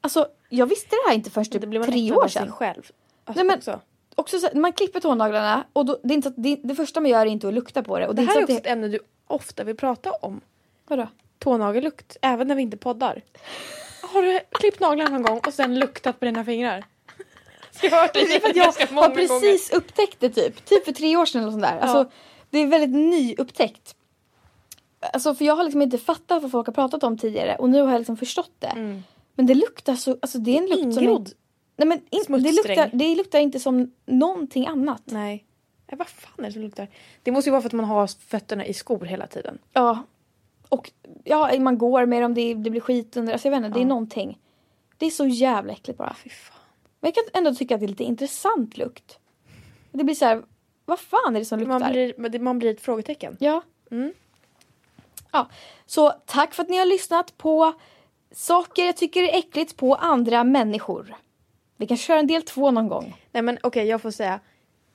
[0.00, 2.52] Alltså, jag visste det här inte först Det typ tre år av sig sedan.
[2.52, 2.82] själv.
[3.24, 3.80] Alltså, Nej, men- också.
[4.18, 7.00] Också så, man klipper tånaglarna och då, det, är inte så att, det, det första
[7.00, 8.08] man gör är inte att lukta på det.
[8.08, 10.34] Och det, Det är här är också så ett ämne du ofta vill prata om.
[10.34, 10.40] det,
[10.86, 11.08] vadå?
[11.38, 13.22] Tånagellukt, även när vi inte poddar.
[14.02, 16.84] Har du klippt naglarna någon gång och sen luktat på dina fingrar?
[17.82, 18.64] Jag har hört det, Det för att jag
[18.96, 20.64] har precis upptäckt det typ.
[20.64, 21.78] Typ för tre år sedan eller sånt där.
[21.78, 22.10] Alltså,
[22.50, 23.94] det är väldigt nyupptäckt.
[25.12, 27.82] Alltså för jag har liksom inte fattat vad folk har pratat om tidigare och nu
[27.82, 29.02] har jag liksom förstått det.
[29.34, 31.08] Men det luktar så, alltså det är en lukt som...
[31.08, 31.26] Är,
[31.76, 35.02] nej men in, det, luktar, det luktar inte som någonting annat.
[35.04, 35.44] Nej.
[35.86, 36.88] Nej, vad fan är det som luktar?
[37.22, 39.58] Det måste ju vara för att man har fötterna i skor hela tiden.
[39.72, 40.02] Ja.
[40.68, 40.90] Och
[41.24, 43.82] ja, man går med dem, det, det blir skit under, alltså jag vet inte, det
[43.82, 44.38] är någonting.
[44.98, 46.14] Det är så jävla äckligt bara.
[46.14, 46.58] Fy fan.
[47.00, 49.18] Men jag kan ändå tycka att det är lite intressant lukt.
[49.92, 50.42] Det blir så här,
[50.84, 51.78] vad fan är det som luktar?
[51.78, 53.36] Man blir, man blir ett frågetecken.
[53.40, 53.62] Ja.
[53.90, 54.12] Mm.
[55.32, 55.48] Ja,
[55.86, 57.72] så tack för att ni har lyssnat på
[58.32, 61.14] saker jag tycker är äckligt på andra människor.
[61.76, 63.22] Vi kan köra en del två någon gång.
[63.32, 64.40] Nej men okej, jag får säga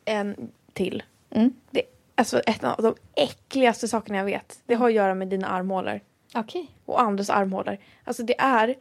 [0.06, 1.04] en till.
[1.30, 1.54] Mm.
[1.72, 1.82] Det,
[2.16, 4.60] alltså ett av de äckligaste sakerna jag vet.
[4.66, 6.00] Det har att göra med dina armhålor.
[6.34, 6.72] Okej.
[6.86, 7.78] och andras armhålor.
[8.04, 8.76] Alltså det är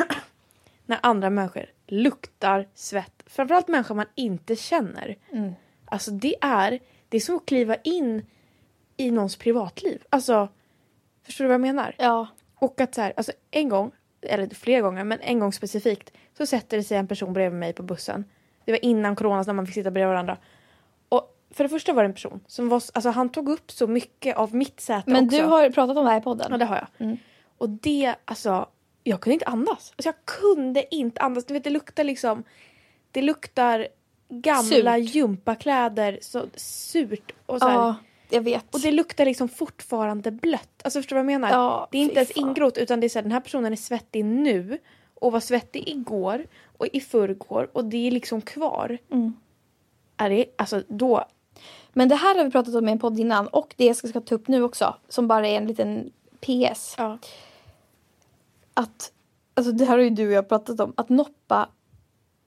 [0.86, 3.22] när andra människor luktar svett.
[3.26, 5.16] Framförallt människor man inte känner.
[5.32, 5.52] Mm.
[5.84, 8.26] Alltså det är, det är som att kliva in
[8.96, 10.02] i någons privatliv.
[10.10, 10.48] Alltså,
[11.22, 11.94] förstår du vad jag menar?
[11.98, 12.26] Ja.
[12.54, 16.46] Och att så här, alltså en gång, eller flera gånger, men en gång specifikt så
[16.46, 18.24] sätter det sig en person bredvid mig på bussen.
[18.64, 20.38] Det var innan corona när man fick sitta bredvid varandra.
[21.08, 23.86] Och för det första var det en person som var, alltså han tog upp så
[23.86, 25.36] mycket av mitt säte Men också.
[25.36, 26.46] du har pratat om det här i podden.
[26.50, 27.06] Ja det har jag.
[27.06, 27.16] Mm.
[27.58, 28.68] Och det, alltså,
[29.04, 29.92] jag kunde inte andas.
[29.96, 31.44] Alltså jag kunde inte andas.
[31.44, 32.44] Du vet det luktar liksom,
[33.10, 33.88] det luktar
[34.28, 35.14] gamla Surt.
[35.14, 37.74] gympakläder, så surt och så här.
[37.74, 37.94] Ja,
[38.30, 38.74] jag vet.
[38.74, 40.82] Och det luktar liksom fortfarande blött.
[40.84, 41.54] Alltså förstår du vad jag menar?
[41.54, 42.48] Ja, det är inte ens fan.
[42.48, 44.78] ingrott utan det är så här, den här personen är svettig nu
[45.20, 46.46] och var svettig igår
[46.78, 48.98] och i förrgår och det är liksom kvar.
[49.10, 49.32] Mm.
[50.16, 51.24] Är det, alltså då,
[51.92, 54.08] Men det här har vi pratat om i en podd innan och det jag ska,
[54.08, 56.94] ska ta upp nu också, som bara är en liten PS.
[56.98, 57.18] ja.
[58.74, 59.12] Att,
[59.54, 61.68] alltså det här har ju du och jag pratat om, att noppa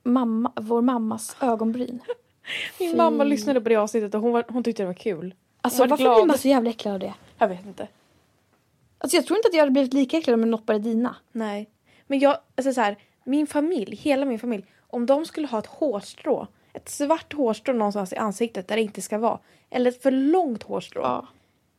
[0.02, 2.00] mamma, vår mammas ögonbryn.
[2.78, 2.96] Min Fy.
[2.96, 5.34] mamma lyssnade på det avsnittet och hon, var, hon tyckte det var kul.
[5.60, 6.16] Alltså varför glad.
[6.16, 7.14] blir man så jävla äcklad av det?
[7.38, 7.88] Jag vet inte.
[8.98, 11.16] Alltså jag tror inte att jag hade blivit lika äcklad om jag noppade dina.
[11.32, 11.70] Nej.
[12.10, 15.66] Men jag, alltså så här, min familj, hela min familj, om de skulle ha ett
[15.66, 19.38] hårstrå, ett svart hårstrå någonstans i ansiktet där det inte ska vara,
[19.70, 21.26] eller ett för långt hårstrå, ja.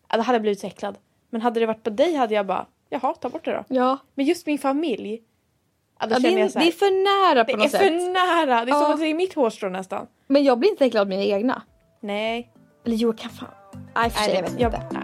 [0.07, 0.97] då hade jag blivit så äcklad.
[1.29, 3.75] Men hade det varit på dig hade jag bara, jaha, ta bort det då.
[3.75, 3.97] Ja.
[4.15, 5.21] Men just min familj,
[5.99, 7.53] ja, då ja det, känner är, jag så det här, är för nära på det
[7.53, 8.13] är något för sätt.
[8.13, 8.93] nära, det är som Ja.
[8.93, 10.07] att det är mitt hårstrå nästan.
[10.27, 11.61] Men jag blir inte äcklad av mina egna.
[11.99, 12.51] Nej.
[12.85, 13.49] Eller jo, jag kan fan.
[13.95, 15.00] Nej, för sig, jag vet jag, inte.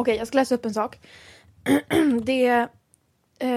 [0.00, 0.98] Okej, jag ska läsa upp en sak.
[2.22, 2.66] det,
[3.38, 3.48] eh,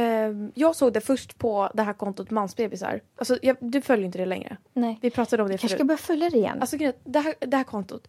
[0.54, 3.02] jag såg det först på det här kontot Mansbebisar.
[3.16, 4.58] Alltså, jag, du följer inte det längre.
[4.74, 5.00] Nej.
[5.02, 5.80] Vi pratade om det Jag kanske förut.
[5.80, 6.58] ska börja följa det igen.
[6.62, 8.08] Alltså det här, det här kontot.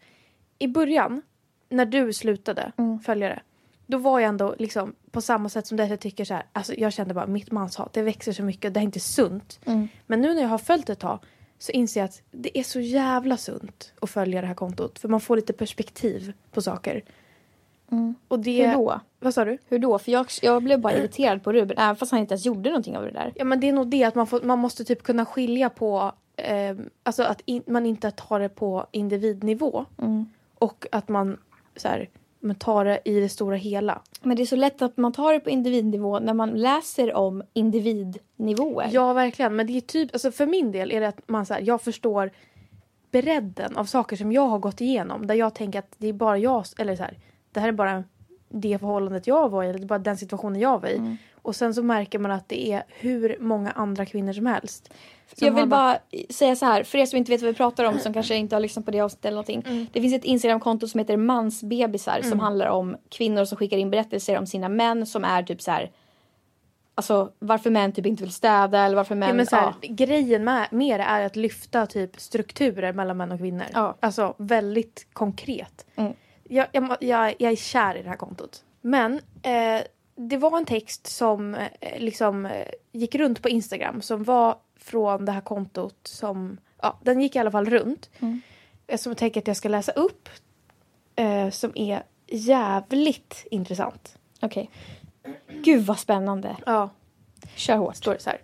[0.58, 1.22] I början,
[1.68, 3.00] när du slutade Mm.
[3.00, 3.40] följa det.
[3.86, 5.86] Då var jag ändå liksom på samma sätt som det.
[5.86, 6.46] Jag tycker så här.
[6.52, 7.92] Alltså jag kände bara mitt manshat.
[7.92, 8.74] Det växer så mycket.
[8.74, 9.60] Det är inte sunt.
[9.64, 9.88] Mm.
[10.06, 11.18] Men nu när jag har följt ett tag.
[11.58, 14.98] Så inser jag att det är så jävla sunt att följa det här kontot.
[14.98, 17.02] För man får lite perspektiv på saker.
[18.28, 18.64] Och det...
[18.64, 18.70] Mm.
[18.70, 19.00] Hur då?
[19.20, 19.58] Vad sa du?
[19.68, 19.98] Hur då?
[19.98, 22.96] För jag, jag blev bara irriterad på Ruben, även fast han inte ens gjorde någonting
[22.96, 23.32] av det där.
[23.36, 26.12] Ja men det är nog det att man, får, man måste typ kunna skilja på
[26.36, 30.26] eh, Alltså att in, man inte tar det på individnivå Mm.
[30.58, 31.38] Och att man
[31.76, 32.08] så här,
[32.40, 35.32] men tar det i det stora hela Men det är så lätt att man tar
[35.32, 38.88] det på individnivå när man läser om individnivåer.
[38.92, 41.54] Ja verkligen men det är typ Alltså för min del är det att man så
[41.54, 42.30] här, jag förstår
[43.10, 46.38] Bredden av saker som jag har gått igenom Där jag tänker att det är bara
[46.38, 47.18] jag Eller så här,
[47.54, 48.04] det här är bara
[48.48, 50.96] det förhållandet jag var i, eller bara den situationen jag var i.
[50.96, 51.16] Mm.
[51.42, 54.92] Och sen så märker man att det är hur många andra kvinnor som helst.
[55.34, 55.98] som jag vill bara
[56.30, 58.56] säga så här, för er som inte vet vad vi pratar om som kanske inte
[58.56, 59.64] har lyssnat på det avsnittet eller någonting.
[59.66, 59.86] Mm.
[59.92, 64.38] Det finns ett Instagramkonto som heter mansbebisar som handlar om kvinnor som skickar in berättelser
[64.38, 65.90] om sina män som är typ så här.
[66.94, 69.28] Alltså varför män typ inte vill städa eller varför män...
[69.28, 69.88] Ja, men så här, ja.
[69.90, 73.66] Grejen med, med det är att lyfta typ strukturer mellan män och kvinnor.
[73.72, 73.96] Ja.
[74.00, 75.86] Alltså väldigt konkret.
[75.96, 76.12] Mm.
[76.48, 78.64] Jag, jag, jag, jag är kär i det här kontot.
[78.80, 79.80] Men eh,
[80.16, 81.68] det var en text som eh,
[81.98, 87.20] liksom eh, gick runt på Instagram som var från det här kontot som, ja den
[87.20, 88.10] gick i alla fall runt.
[88.20, 88.40] Mm.
[88.86, 90.28] Eh, Som jag tänker att jag ska läsa upp.
[91.16, 94.18] Eh, som är jävligt intressant.
[94.40, 94.70] Okej.
[95.48, 96.56] Gud vad spännande.
[96.66, 96.90] Ja.
[97.54, 97.96] Kör hårt.
[97.96, 98.38] står det så här.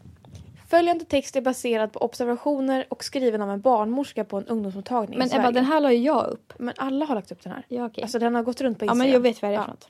[0.70, 5.18] Följande text är baserad på observationer och skriven av en barnmorska på en ungdomsmottagning i
[5.18, 5.42] Men Sverige.
[5.42, 6.52] Ebba den här la ju jag upp.
[6.58, 7.64] Men alla har lagt upp den här.
[7.68, 8.02] Ja okej.
[8.02, 8.98] Alltså den har gått runt på ja Instagram.
[8.98, 9.62] men jag vet vad det är Ja.
[9.64, 9.88] för något.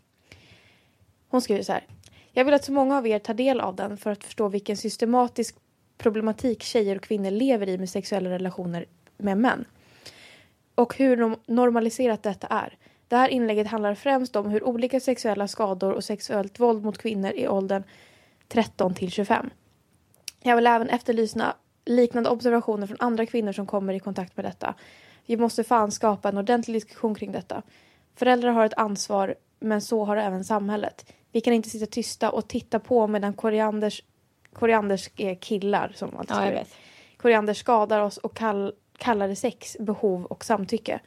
[1.28, 1.86] Hon skriver så här.
[2.32, 4.76] Jag vill att så många av er tar del av den för att förstå vilken
[4.76, 5.56] systematisk
[5.98, 8.84] problematik tjejer och kvinnor lever i med sexuella relationer
[9.16, 9.64] med män.
[10.74, 12.76] Och hur normaliserat detta är.
[13.08, 17.30] Det här inlägget handlar främst om hur olika sexuella skador och sexuellt våld mot kvinnor
[17.30, 17.82] i åldern
[18.48, 19.50] 13 till 25.
[20.42, 24.74] Jag vill även efterlysa liknande observationer från andra kvinnor som kommer i kontakt med detta.
[25.26, 27.62] Vi måste fan skapa en ordentlig diskussion kring detta.
[28.16, 31.12] Föräldrar har ett ansvar, men så har även samhället.
[31.32, 34.02] Vi kan inte sitta tysta och titta på medan korianders,
[34.52, 36.68] korianders är killar, som alltså Ja jag vet.
[37.16, 41.00] Koriander skadar oss och kall, kallar det sex, behov och samtycke.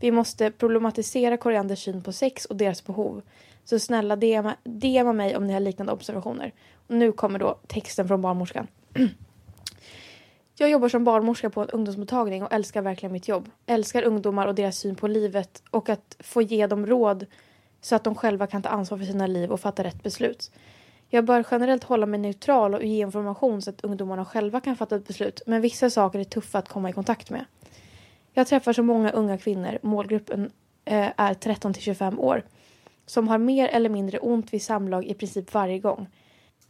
[0.00, 3.22] Vi måste problematisera korianders syn på sex och deras behov.
[3.64, 6.52] Så snälla DMa, DMa mig om ni har liknande observationer.
[6.88, 8.66] Och nu kommer då texten från barnmorskan.
[10.60, 13.48] Jag jobbar som barnmorska på en ungdomsmottagning och älskar verkligen mitt jobb.
[13.66, 17.26] Älskar ungdomar och deras syn på livet och att få ge dem råd
[17.80, 20.50] så att de själva kan ta ansvar för sina liv och fatta rätt beslut.
[21.08, 24.96] Jag bör generellt hålla mig neutral och ge information så att ungdomarna själva kan fatta
[24.96, 27.44] ett beslut men vissa saker är tuffa att komma i kontakt med.
[28.32, 30.50] Jag träffar så många unga kvinnor, målgruppen
[30.84, 32.42] eh, är 13 till 25 år,
[33.06, 36.08] som har mer eller mindre ont vid samlag i princip varje gång.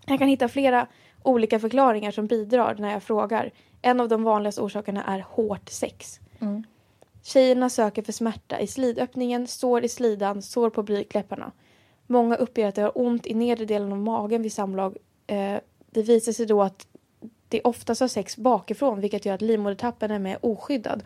[0.06, 0.86] Jag kan hitta flera
[1.22, 3.50] olika förklaringar som bidrar när jag frågar.
[3.82, 6.20] En av de vanligaste orsakerna är hårt sex.
[6.40, 6.64] Mm.
[7.22, 11.52] Tjejerna söker för smärta i slidöppningen, sår i slidan, sår på blygdläpparna.
[12.06, 14.96] Många uppger att de har ont i nedre delen av magen vid samlag.
[15.26, 15.56] Eh,
[15.90, 16.86] det visar sig då att
[17.48, 21.02] det oftast har sex bakifrån vilket gör att livmodertappen är mer oskyddad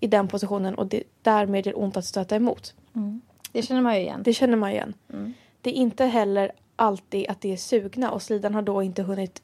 [0.00, 2.74] i den positionen och det därmed gör ont att stöta emot.
[3.52, 4.22] Det känner man ju igen.
[4.24, 4.94] Det känner man igen.
[5.12, 5.32] Mm.
[5.60, 9.42] Det är inte heller alltid att det är sugna och slidan har då inte hunnit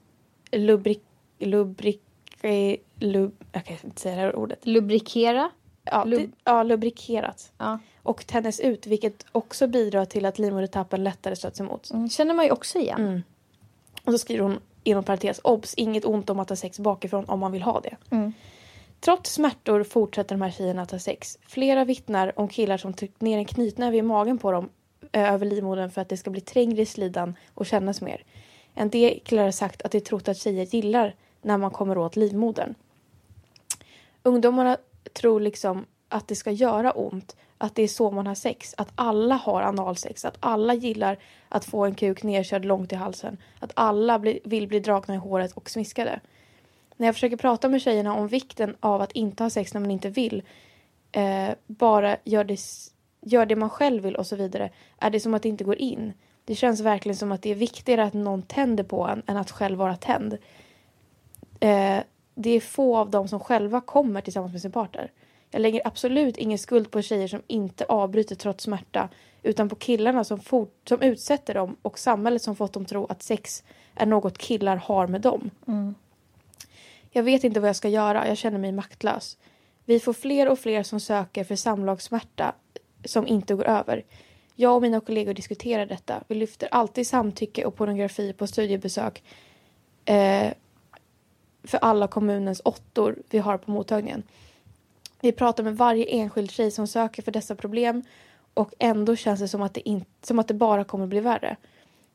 [0.53, 1.03] lubrik...
[1.39, 2.03] lubrik
[2.99, 4.66] lub, jag kan inte säga det här ordet.
[4.66, 5.51] Lubrikera.
[5.84, 7.53] Ja, Lub- det, ja lubrikerat.
[7.59, 7.78] Ja.
[8.03, 11.91] Och tändes ut vilket också bidrar till att livmodertappen lättare stöts emot.
[11.91, 13.01] Mm, känner man ju också igen.
[13.01, 13.22] Mm.
[14.05, 17.41] Och så skriver hon inom parentes obs inget ont om att ha sex bakifrån om
[17.41, 17.97] man vill ha det.
[18.11, 18.32] Mm.
[19.01, 21.39] Trots smärtor fortsätter de här tjejerna att ha sex.
[21.47, 24.68] Flera vittnar om killar som tryckt ner en knytnäve i magen på dem
[25.16, 28.24] Eh, över livmodern för att det ska bli trängre i slidan och kännas mer.
[28.74, 32.16] En del killar har sagt att de trott att tjejer gillar när man kommer åt
[32.16, 32.74] livmodern.
[34.22, 34.76] Ungdomarna
[35.12, 38.88] tror liksom att det ska göra ont, att det är så man har sex, att
[38.94, 43.72] alla har analsex, att alla gillar att få en kuk nerkörd långt i halsen, att
[43.74, 46.20] alla bli, vill bli dragna i håret och smiskade.
[46.96, 49.90] När jag försöker prata med tjejerna om vikten av att inte ha sex när man
[49.90, 50.42] inte vill,
[51.12, 52.60] eh, bara gör det,
[53.26, 55.76] gör det man själv vill och så vidare, är det som att det inte går
[55.76, 56.12] in.
[56.44, 59.50] Det känns verkligen som att det är viktigare att någon tänder på en än att
[59.50, 60.32] själv vara tänd.
[61.60, 61.98] Eh,
[62.34, 65.10] det är få av dem som själva kommer tillsammans med sin partner.
[65.50, 69.08] Jag lägger absolut ingen skuld på tjejer som inte avbryter trots smärta
[69.42, 73.22] utan på killarna som, fort, som utsätter dem och samhället som fått dem tro att
[73.22, 73.64] sex
[73.94, 75.50] är något killar har med dem.
[77.10, 79.38] Jag vet inte vad jag ska göra, jag känner mig maktlös.
[79.84, 82.54] Vi får fler och fler som söker för samlagssmärta
[83.07, 84.04] som inte går över.
[84.54, 86.22] Jag och mina kollegor diskuterar detta.
[86.28, 89.22] Vi lyfter alltid samtycke och pornografi på studiebesök
[90.04, 90.52] eh,
[91.64, 94.22] för alla kommunens åttor vi har på mottagningen.
[95.20, 98.02] Vi pratar med varje enskild tjej som söker för dessa problem
[98.54, 101.57] och ändå känns det som att det, in, som att det bara kommer bli värre.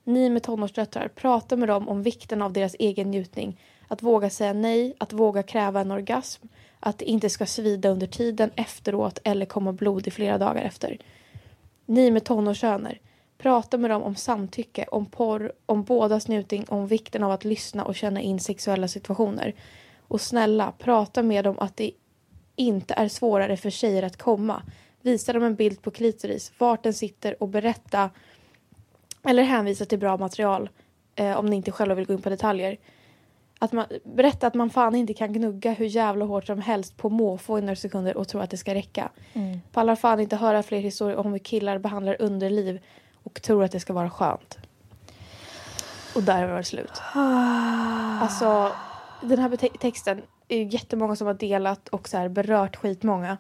[0.04, 3.60] Ni med tonårsdöttrar, prata med dem om vikten av deras egen njutning.
[3.88, 6.48] Att våga säga nej, att våga kräva en orgasm.
[6.84, 10.98] Att det inte ska svida under tiden efteråt eller komma blod i flera dagar efter.
[11.86, 13.00] Ni med tonårssöner,
[13.38, 17.86] prata med dem om samtycke, om porr, om bådas njutning, om vikten av att lyssna
[17.86, 19.54] och känna in sexuella situationer.
[20.08, 21.92] Och snälla, prata med dem att det
[22.56, 24.64] inte är svårare för tjejer att komma.
[25.02, 28.10] Visa dem en bild på klitoris, vart den sitter och berätta
[29.24, 30.70] eller hänvisa till bra material
[31.16, 32.78] eh, om ni inte själva vill gå in på detaljer.
[33.64, 37.10] Att man, berätta att man fan inte kan gnugga hur jävla hårt som helst på
[37.10, 39.10] måfå i några sekunder och tro att det ska räcka.
[39.34, 39.62] Mm.
[39.72, 42.80] Pallar fan inte höra fler historier om hur killar behandlar underliv
[43.24, 44.58] och tror att det ska vara skönt.
[46.16, 47.02] Och där var det slut.
[48.22, 48.72] Alltså,
[49.22, 53.38] den här texten är ju jättemånga som har delat och så här berört skitmånga.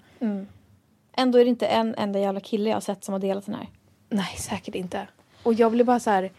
[1.18, 3.56] Ändå är det inte en enda jävla kille jag har sett som har delat den
[3.56, 3.68] här.
[4.10, 5.08] Nej, säkert inte.
[5.44, 6.32] Och jag blir bara så här.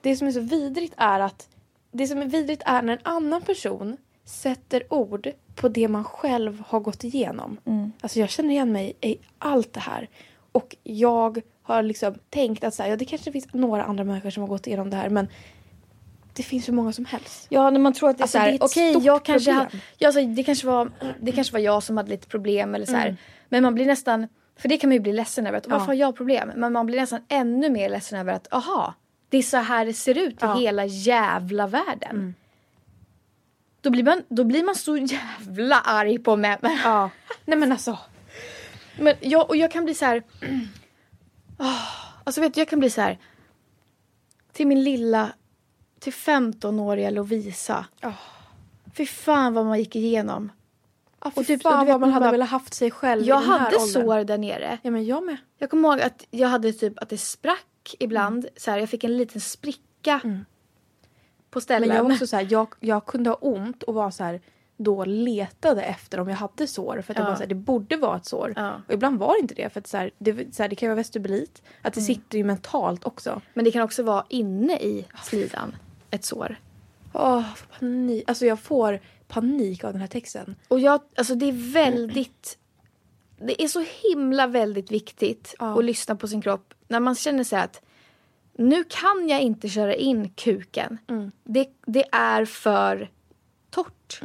[0.00, 1.48] Det som är så vidrigt är att
[1.96, 6.62] det som är vidrigt är när en annan person sätter ord på det man själv
[6.68, 7.56] har gått igenom.
[8.00, 10.08] Alltså jag känner igen mig i allt det här.
[10.52, 14.30] Och jag har liksom tänkt att så här, ja, det kanske finns några andra människor
[14.30, 15.28] som har gått igenom det här men
[16.32, 17.46] det finns hur många som helst.
[17.48, 19.24] Ja, när man tror att det är Alltså, så det är ett okej, stort jag
[19.24, 19.66] kanske problem.
[19.72, 20.90] ha, ja, alltså, det, kanske var,
[21.20, 22.96] det kanske var jag som hade lite problem eller så.
[22.96, 23.16] Mm.
[23.48, 25.86] Men man blir nästan, för det kan man ju bli ledsen över, att varför Ja.
[25.86, 26.50] har jag problem?
[26.56, 28.94] Men man blir nästan ännu mer ledsen över att, aha,
[29.28, 30.46] det är så här det ser ut i Ja.
[30.46, 30.58] Mm.
[30.58, 32.34] hela jävla världen.
[33.80, 36.58] Då, blir man, då blir man så jävla arg på mig.
[36.84, 37.10] Ja.
[37.44, 37.98] Nej men alltså.
[38.98, 40.22] men jag, och jag kan bli så här.
[41.58, 41.74] ah,
[42.24, 43.18] alltså vet du, jag kan bli så här.
[44.52, 45.32] Till min lilla,
[46.00, 47.86] till 15-åriga Lovisa.
[48.02, 48.12] Oh.
[48.96, 50.52] Fy fan vad man gick igenom.
[51.24, 53.40] Ja, Och typ- fan och vet, vad man hade bara- velat haft sig själv Jag
[53.40, 53.88] hade åldern.
[53.88, 54.78] sår där nere.
[54.82, 55.36] Ja men jag med.
[55.58, 57.64] Jag kommer ihåg att jag hade typ att det sprack
[57.98, 58.46] ibland.
[58.56, 60.20] Så här, jag fick en liten spricka
[61.50, 61.88] på ställen.
[61.88, 64.40] Men jag också så här, jag, jag kunde ha ont och var så här
[64.76, 67.02] då letade efter om jag hade sår.
[67.02, 67.30] För att jag Ja.
[67.30, 68.52] bara så här, det borde vara ett sår.
[68.56, 68.80] Ja.
[68.88, 69.70] Och ibland var det inte det.
[69.72, 71.62] För att så här, det, så här, det kan ju vara vestibulit.
[71.82, 73.42] Att det sitter ju mentalt också.
[73.54, 75.76] Men det kan också vara inne i slidan.
[76.10, 76.56] Ett sår.
[77.12, 78.24] Åh, jag får panik.
[78.26, 80.56] Alltså jag får panik av den här texten.
[80.68, 82.58] Och jag, alltså det är väldigt...
[83.38, 85.78] Det är så himla väldigt viktigt Ja.
[85.78, 87.82] att lyssna på sin kropp när man känner sig att
[88.58, 90.98] nu kan jag inte köra in kuken.
[91.44, 93.10] Det, det är för
[93.70, 94.20] torrt.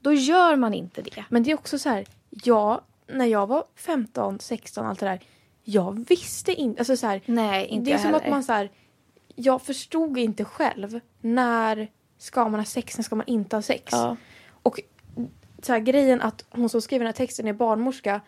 [0.00, 1.24] Då gör man inte det.
[1.28, 5.20] Men det är också så här, jag, när jag var 15, 16 allt det där.
[5.64, 8.34] Jag visste inte, alltså så här, Nej, inte Det är jag som att heller.
[8.34, 8.70] man så här,
[9.34, 13.84] jag förstod inte själv när ska man ha sex, när ska man inte ha sex.
[13.92, 14.16] Ja.
[14.62, 14.80] Och
[15.62, 18.20] så här, grejen att hon som skriver den här texten är barnmorska.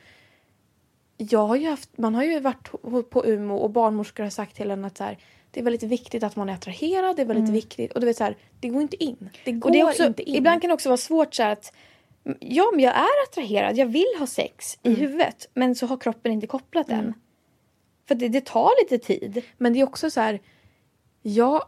[1.21, 2.71] Jag har ju haft, man har ju varit
[3.11, 5.19] på Umeå och barnmorskor har sagt till en att så här,
[5.51, 7.93] det är väldigt viktigt att man är attraherad, det är väldigt viktigt.
[7.93, 9.31] Och du vet så här, det går inte in.
[9.45, 10.37] Det går Och det också, inte in.
[10.37, 11.73] ibland kan det också vara svårt så här att
[12.41, 16.33] ja, men jag är attraherad, jag vill ha sex i huvudet men så har kroppen
[16.33, 17.15] inte kopplat den.
[18.09, 19.43] För det, det tar lite tid.
[19.59, 20.41] Men det är också så här,
[21.23, 21.63] jag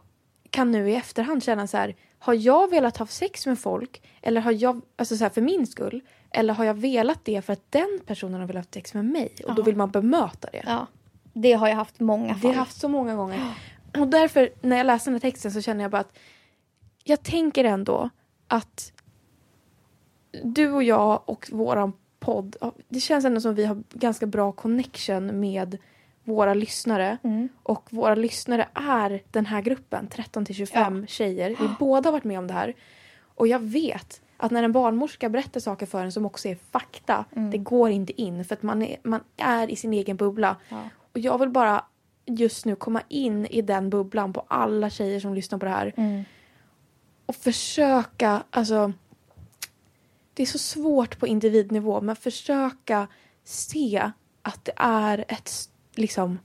[0.50, 4.40] kan nu i efterhand känna så här, har jag velat ha sex med folk eller
[4.40, 6.00] har jag, alltså så här för min skull,
[6.30, 9.32] eller har jag velat det för att den personen har velat ha sex med mig
[9.46, 10.62] och då vill man bemöta det.
[10.66, 10.86] Ja,
[11.32, 12.42] det har jag haft många Det fall.
[12.42, 13.40] har jag haft så många gånger.
[13.98, 16.18] Och därför när jag läste den här texten så känner jag bara att
[17.04, 18.10] jag tänker ändå
[18.48, 18.92] att
[20.44, 22.56] du och jag och våran podd,
[22.88, 25.78] det känns ändå som vi har ganska bra connection med
[26.24, 27.18] våra lyssnare.
[27.62, 31.48] Och våra lyssnare är den här gruppen, 13 till 25 tjejer.
[31.60, 32.74] Vi båda har varit med om det här.
[33.34, 37.24] Och jag vet att när en barnmorska berättar saker för en som också är fakta,
[37.50, 40.56] det går inte in för att man är, man är i sin egen bubbla.
[41.12, 41.84] Och jag vill bara
[42.26, 46.24] just nu komma in i den bubblan på alla tjejer som lyssnar på det här.
[47.26, 48.92] Och försöka, alltså
[50.34, 53.08] det är så svårt på individnivå men försöka
[53.44, 54.10] se
[54.42, 55.50] att det är ett
[55.94, 56.38] liksom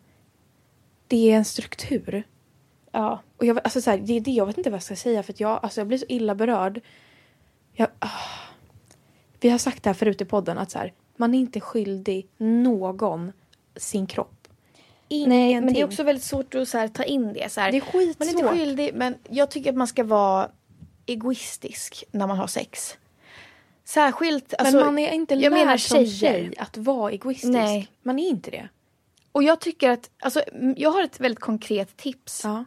[1.08, 2.24] det är en struktur.
[2.92, 3.22] Ja.
[3.38, 5.24] Och jag, alltså så här, det är det jag vet inte vad jag ska säga
[5.24, 6.82] för jag, alltså jag blir så illa berörd.
[7.76, 8.10] Jag, ah.
[9.40, 12.28] Vi har sagt det här förut i podden att så här, man är inte skyldig
[12.38, 13.32] någon
[13.76, 14.48] sin kropp.
[15.10, 15.82] Nej, men det Ingenting.
[15.82, 17.52] är också väldigt svårt att så här, ta in det.
[17.52, 17.72] Så här.
[17.72, 18.20] Det är skitsvårt.
[18.20, 20.50] Man är inte skyldig, men jag tycker att man ska vara
[21.06, 22.98] egoistisk när man har sex.
[23.84, 27.54] Särskilt, alltså, men man är inte jag lärd menar som tjej att vara egoistisk.
[27.54, 27.88] Nej.
[28.04, 28.70] Man är inte det.
[29.32, 30.44] Och jag tycker att, alltså,
[30.78, 32.66] jag har ett väldigt konkret tips Ja.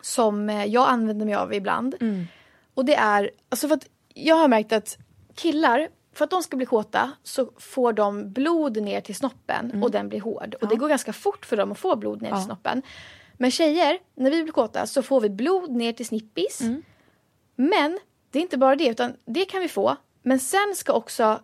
[0.00, 1.94] som eh, jag använder mig av ibland.
[2.00, 2.26] Mm.
[2.76, 4.98] Och det är, alltså för att jag har märkt att
[5.34, 9.90] killar, för att de ska bli kåta så får de blod ner till snoppen och
[9.90, 10.54] den blir hård.
[10.60, 12.40] Och det går ganska fort för dem att få blod ner till Mm.
[12.40, 12.44] Ja.
[12.46, 12.82] snoppen.
[13.38, 16.60] Men tjejer, när vi blir kåta så får vi blod ner till snippis.
[16.60, 16.82] Mm.
[17.56, 17.98] Men
[18.30, 19.96] det är inte bara det, utan det kan vi få.
[20.22, 21.40] Men sen ska också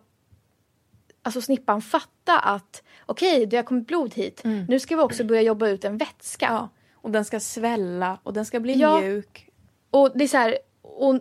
[1.21, 4.41] alltså snippan fatta att okej, det har kommit blod hit.
[4.67, 6.45] Nu ska vi också börja jobba ut en vätska.
[6.47, 6.55] Mm.
[6.57, 6.69] Ja.
[6.95, 9.01] Och den ska svälla och den ska bli Ja.
[9.01, 9.49] mjuk.
[9.89, 11.19] Och det är så här, och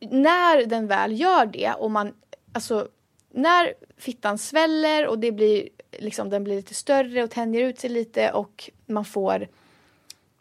[0.00, 2.14] när den väl gör det och man,
[2.52, 2.88] alltså
[3.30, 5.68] när fittan sväller och det blir
[5.98, 9.48] liksom, den blir lite större och tänjer ut sig lite och man får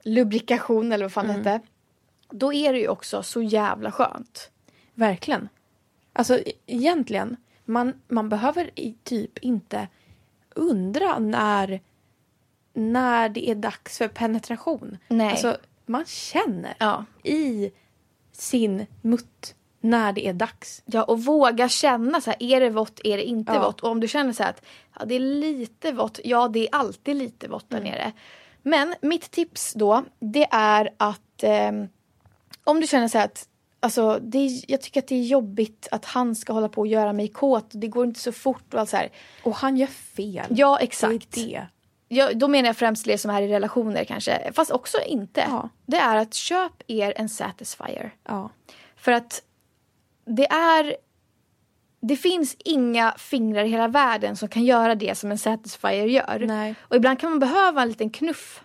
[0.03, 1.59] lubrikation eller vad fan det hette.
[2.29, 4.51] Då är det ju också så jävla skönt.
[4.93, 5.49] Verkligen.
[6.13, 9.87] Alltså e- egentligen, man, man behöver i typ inte
[10.55, 11.81] undra när,
[12.73, 14.97] när det är dags för penetration.
[15.07, 15.29] Nej.
[15.29, 17.05] Alltså, man känner Ja.
[17.23, 17.71] i
[18.31, 20.81] sin mutt när det är dags.
[20.85, 23.61] Ja, och våga känna så här, är det vått, är det inte Ja.
[23.61, 23.81] vått?
[23.81, 24.65] Och om du känner så här att
[24.99, 28.11] ja, det är lite vått, ja det är alltid lite vått där nere.
[28.61, 31.87] Men mitt tips då, det är att ehm,
[32.63, 33.47] om du känner så här att
[33.83, 36.87] Alltså, det är, jag tycker att det är jobbigt att han ska hålla på och
[36.87, 37.65] göra mig kåt.
[37.71, 39.09] Det går inte så fort och allt så här.
[39.43, 40.45] Och han gör fel.
[40.49, 41.37] Ja, det exakt.
[41.37, 41.67] är det.
[42.13, 44.51] Ja, då menar jag främst det som är i relationer kanske.
[44.53, 45.45] Fast också inte.
[45.49, 45.69] Ja.
[45.85, 48.13] Det är att köp er en satisfier.
[48.23, 48.49] Ja.
[48.95, 49.41] För att
[50.25, 50.95] det är...
[52.01, 56.43] Det finns inga fingrar i hela världen som kan göra det som en satisfier gör.
[56.47, 56.75] Nej.
[56.81, 58.61] Och ibland kan man behöva en liten knuff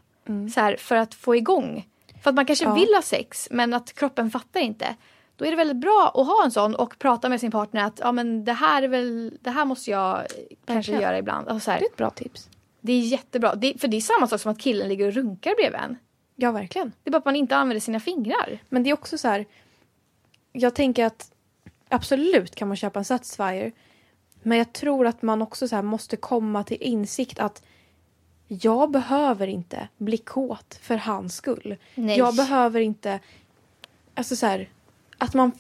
[0.55, 1.89] så här, för att få igång.
[2.23, 2.75] För att man kanske Ja.
[2.75, 4.97] vill ha sex men att kroppen fattar inte.
[5.37, 7.99] Då är det väldigt bra att ha en sån och prata med sin partner att
[8.03, 11.01] ja, men det här är väl, det här måste jag kanske Verkligen.
[11.01, 11.49] göra ibland.
[11.49, 12.49] Alltså, så här, Det är ett bra tips.
[12.87, 13.55] Det är jättebra.
[13.55, 15.97] Det, för det är samma sak som att killen ligger och runkar bredvid en.
[16.37, 16.93] Ja, verkligen.
[17.03, 18.59] Det är bara att man inte använder sina fingrar.
[18.69, 19.47] Men det är också så här.
[20.53, 21.33] Jag tänker att
[21.89, 23.73] absolut kan man köpa en Satisfyer.
[24.43, 27.63] Men jag tror att man också så här måste komma till insikt att
[28.49, 31.77] jag behöver inte bli kåt för hans skull.
[31.95, 32.19] Nej.
[32.19, 33.21] Jag behöver inte...
[34.15, 34.69] Alltså så här,
[35.19, 35.53] att man...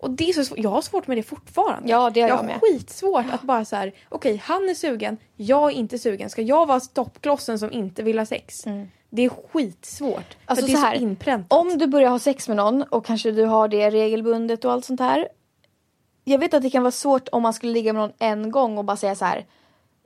[0.00, 0.54] Och det är så.
[0.56, 1.88] Jag har svårt med det fortfarande.
[1.88, 2.60] Ja, det har jag har med.
[2.60, 6.30] skitsvårt att bara så här, okej han är sugen, jag är inte sugen.
[6.30, 8.64] Ska jag vara stoppklossen som inte vill ha sex?
[9.10, 10.12] Det är skitsvårt.
[10.12, 10.44] Mm.
[10.46, 11.60] Alltså det är så här, så inpräntat.
[11.60, 14.84] Om du börjar ha sex med någon och kanske du har det regelbundet och allt
[14.84, 15.28] sånt här.
[16.24, 18.78] Jag vet att det kan vara svårt om man skulle ligga med någon en gång
[18.78, 19.46] och bara säga så här.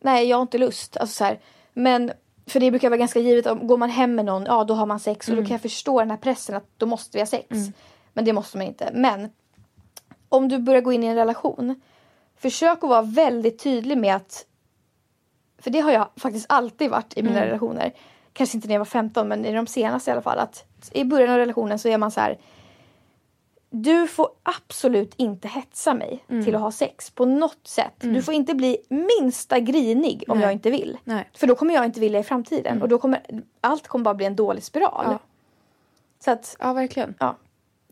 [0.03, 0.97] Nej, jag har inte lust.
[0.97, 1.41] Alltså så här,
[1.73, 2.13] men
[2.47, 3.47] för det brukar vara ganska givet.
[3.47, 5.29] Om, går man hem med någon, ja då har man sex.
[5.29, 7.49] Och då kan jag förstå den här pressen att då måste vi ha sex.
[8.13, 8.91] Men det måste man inte.
[8.95, 9.31] Men
[10.37, 11.81] om du börjar gå in i en relation.
[12.37, 14.47] Försök att vara väldigt tydlig med att
[15.59, 17.93] för det har jag faktiskt alltid varit i mina relationer.
[18.33, 20.39] Kanske inte när jag var 15 men i de senaste i alla fall.
[20.39, 22.39] Att I början av relationen så är man så här.
[23.71, 27.95] Du får absolut inte hetsa mig till att ha sex på något sätt.
[27.99, 28.79] Du får inte bli
[29.21, 30.45] minsta grinig om Nej.
[30.47, 30.99] jag inte vill.
[31.05, 31.31] Nej.
[31.35, 32.83] För då kommer jag inte vilja i framtiden.
[32.83, 33.21] Och då kommer
[33.61, 35.05] allt kommer bara bli en dålig spiral.
[35.09, 35.19] Ja.
[36.25, 37.15] Så att, Ja, verkligen.
[37.19, 37.37] ja.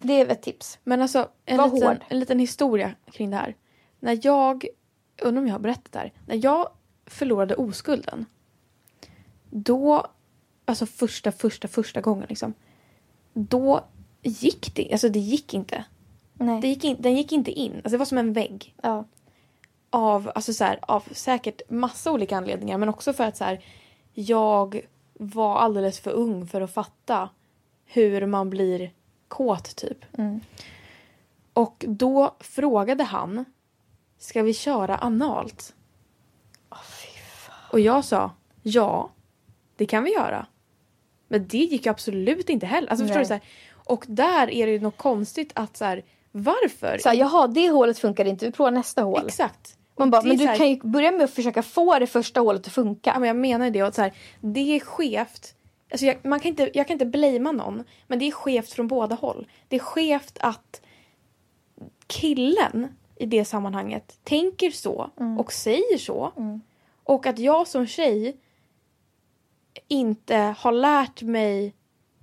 [0.02, 0.78] Det är ett tips.
[0.84, 2.04] Men alltså, en Var liten, hård.
[2.08, 3.56] en liten historia kring det här.
[4.00, 4.66] När jag,
[5.22, 6.12] undrar om jag har berättat det här.
[6.26, 6.68] När jag
[7.06, 8.26] förlorade oskulden.
[9.50, 10.06] Då,
[10.64, 12.54] alltså första, första, första gången liksom.
[13.32, 13.84] Då
[14.22, 15.84] gick det, alltså det gick inte.
[16.34, 16.60] Nej.
[16.60, 18.74] Det gick in, den gick inte in, alltså det var som en vägg.
[18.82, 19.04] Ja.
[19.90, 23.64] Av, alltså så här, av säkert massa olika anledningar men också för att så här,
[24.12, 24.80] jag
[25.12, 27.28] var alldeles för ung för att fatta
[27.84, 28.90] hur man blir
[29.32, 29.98] kåt typ.
[31.52, 33.44] Och då frågade han
[34.18, 35.74] Ska vi köra analt?
[37.70, 38.30] Och jag sa
[38.62, 39.10] ja,
[39.76, 40.46] det kan vi göra.
[41.28, 42.88] Men det gick absolut inte heller.
[42.88, 43.24] Alltså förstår Nej.
[43.24, 43.28] du?
[43.28, 46.02] Så här, och där är det ju något konstigt att så här,
[46.32, 46.98] varför?
[46.98, 48.46] Så här, jaha, det hålet funkar inte.
[48.46, 49.26] Vi provar nästa hål.
[49.26, 49.78] Exakt.
[49.98, 52.66] Man bara, men du här- kan ju börja med att försöka få det första hålet
[52.66, 53.10] att funka.
[53.10, 53.82] Ja, men jag menar det.
[53.82, 55.54] Och så här, det är skevt.
[55.92, 58.88] Alltså jag, man kan inte, jag kan inte blamea någon, men det är skevt från
[58.88, 59.46] båda håll.
[59.68, 60.82] Det är skevt att
[62.06, 66.32] killen i det sammanhanget tänker så och säger så.
[67.04, 68.36] Och att jag som tjej
[69.88, 71.74] inte har lärt mig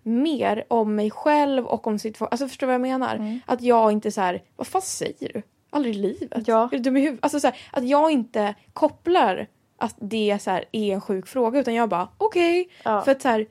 [0.03, 2.31] mer om mig själv och om situationen.
[2.31, 3.39] Alltså förstår du vad jag menar?
[3.45, 5.41] Att jag inte så här, vad fan säger du?
[5.69, 6.47] Aldrig i livet.
[6.47, 6.63] Ja.
[6.63, 7.23] Är du dum i huvudet?
[7.23, 9.47] Alltså så här, att jag inte kopplar
[9.77, 12.69] att det så här, är en sjuk fråga utan jag bara okej.
[12.83, 13.01] Ja.
[13.01, 13.47] För att så här,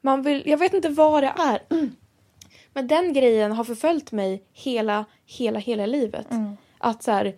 [0.00, 1.62] man vill, jag vet inte vad det är.
[2.72, 6.26] Men den grejen har förföljt mig hela, hela, hela livet.
[6.78, 7.36] Att så här,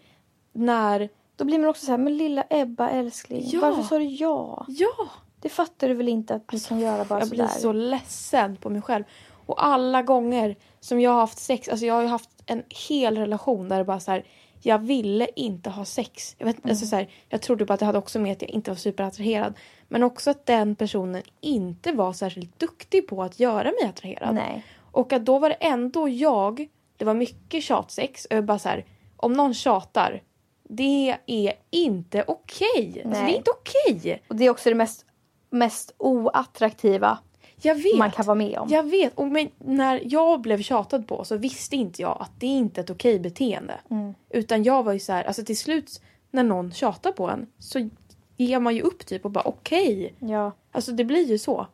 [0.53, 3.61] när, Då blir man också så här, men lilla Ebba älskling, Ja.
[3.61, 4.65] varför sa du ja?
[4.69, 5.09] ja.
[5.41, 7.61] Det fattar du väl inte att du kan göra bara jag blir sådär?
[7.61, 9.05] så ledsen på mig själv.
[9.47, 13.19] Och alla gånger som jag har haft sex, alltså jag har ju haft en hel
[13.19, 14.25] relation där det bara så här,
[14.63, 16.35] jag ville inte ha sex.
[16.39, 16.71] Jag, vet, Mm.
[16.71, 18.77] alltså så här, jag trodde på att det hade också med att jag inte var
[18.77, 19.55] superattraherad.
[19.89, 24.35] Men också att den personen inte var särskilt duktig på att göra mig attraherad.
[24.35, 24.65] Nej.
[24.93, 28.25] Och att då var det ändå jag, det var mycket tjatsex.
[28.25, 28.85] Och jag bara så här,
[29.17, 30.23] om någon tjatar,
[30.69, 33.03] det är inte okej.
[33.05, 34.23] Alltså, det är inte okej.
[34.29, 35.07] Och det är också det mest,
[35.51, 37.19] mest oattraktiva
[37.63, 37.99] Jag vet.
[37.99, 38.69] man kan vara med om.
[38.69, 39.15] Jag vet.
[39.15, 42.83] Och men när jag blev tjatad på så visste inte jag att det inte är
[42.83, 43.81] ett okej beteende.
[43.91, 44.15] Mm.
[44.31, 46.01] Utan jag var ju så här, alltså till slut
[46.31, 47.89] när någon tjatar på en så
[48.37, 50.15] ger man ju upp typ och bara okej.
[50.19, 50.53] Ja.
[50.73, 51.67] Alltså det blir ju så.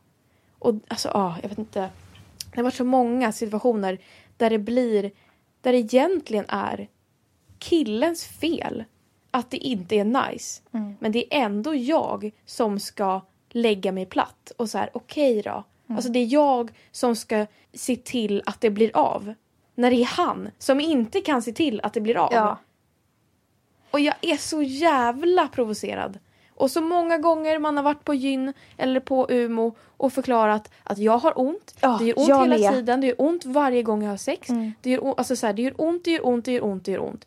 [0.59, 1.81] Och alltså, ja, jag vet inte.
[2.51, 3.99] Det har varit så många situationer
[4.37, 5.11] där det blir,
[5.61, 6.89] där det egentligen är
[7.59, 8.85] killens fel
[9.31, 10.63] att det inte är nice.
[10.99, 13.21] Men det är ändå jag som ska
[13.51, 15.65] lägga mig platt och så här, okej då.
[15.89, 19.35] Alltså det är jag som ska se till att det blir av.
[19.75, 22.33] När det är han som inte kan se till att det blir av.
[22.33, 22.59] Ja.
[23.91, 26.19] Och jag är så jävla provocerad.
[26.55, 30.99] Och så många gånger man har varit på gyn eller på Umo och förklarat att
[30.99, 31.77] jag har ont.
[31.81, 32.73] Ja, det gör ont hela med.
[32.73, 33.01] tiden.
[33.01, 34.49] Det gör ont varje gång jag har sex.
[34.81, 36.93] Det, gör, alltså så här, det gör ont, det gör ont, det gör ont, det
[36.93, 37.27] gör ont.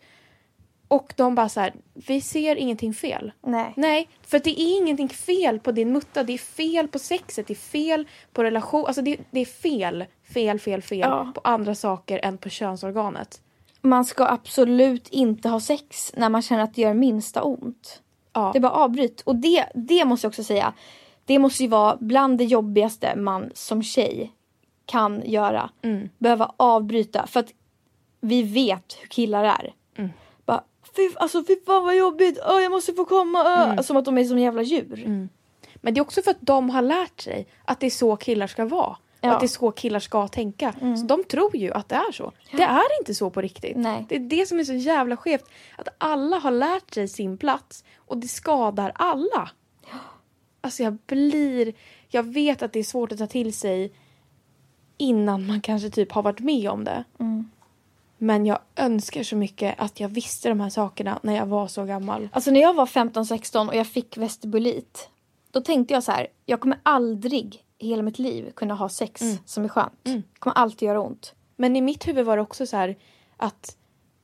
[0.90, 3.32] Och de bara så här, vi ser ingenting fel.
[3.42, 3.74] Nej.
[3.76, 6.24] Nej, för det är ingenting fel på din mutta.
[6.24, 8.86] Det är fel på sexet, det är fel på relation.
[8.86, 11.32] Alltså det, det är fel, fel, fel, fel Ja.
[11.36, 13.42] på andra saker än på könsorganet.
[13.82, 18.02] Man ska absolut inte ha sex när man känner att det gör minsta ont.
[18.34, 18.50] Ja.
[18.54, 19.22] Det är bara avbryt.
[19.22, 20.74] Och det, det måste jag också säga.
[21.26, 24.32] Det måste ju vara bland det jobbigaste man som tjej
[24.86, 25.70] kan göra.
[25.82, 26.10] Mm.
[26.18, 27.28] Behöva avbryta.
[27.28, 27.54] För att
[28.22, 29.74] vi vet hur killar är.
[29.98, 30.10] Mm.
[31.00, 32.40] Fy, alltså, fy fan vad jobbigt.
[32.50, 33.44] Åh, jag måste få komma.
[33.78, 33.82] Åh.
[33.82, 35.28] Som att de är som jävla djur.
[35.76, 38.48] Men det är också för att de har lärt sig att det är så killar
[38.48, 38.98] ska vara.
[39.22, 39.28] Ja.
[39.28, 39.32] Mm.
[39.32, 40.74] Och att det är så killar ska tänka.
[40.74, 42.32] Så de tror ju att det är så.
[42.52, 43.78] Det är inte så på riktigt.
[43.78, 44.06] Nej.
[44.10, 45.46] Det är det som är så jävla skevt.
[45.76, 49.50] Att alla har lärt sig sin plats och det skadar alla.
[50.62, 51.74] Alltså jag blir...
[52.08, 53.94] Jag vet att det är svårt att ta till sig
[54.98, 57.04] innan man kanske typ har varit med om det.
[57.20, 57.50] Mm.
[58.22, 61.86] Men jag önskar så mycket att jag visste de här sakerna när jag var så
[61.86, 62.30] gammal.
[62.32, 65.10] Alltså när jag var 15-16 och jag fick vestibulit.
[65.52, 66.28] Då tänkte jag så här.
[66.46, 70.00] Jag kommer aldrig i hela mitt liv kunna ha sex som är skönt.
[70.04, 71.34] Det kommer alltid göra ont.
[71.56, 72.98] Men i mitt huvud var det också så här
[73.38, 73.76] att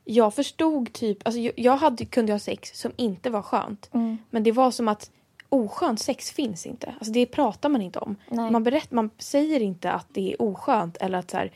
[0.04, 3.88] jag förstod typ, alltså jag, hade, kunde ha sex som inte var skönt.
[4.30, 5.10] Men det var som att
[5.48, 6.94] oskönt sex finns inte.
[6.98, 8.16] Alltså det pratar man inte om.
[8.28, 8.50] Nej.
[8.50, 11.52] Man, berätt, man säger inte att det är oskönt eller att så här,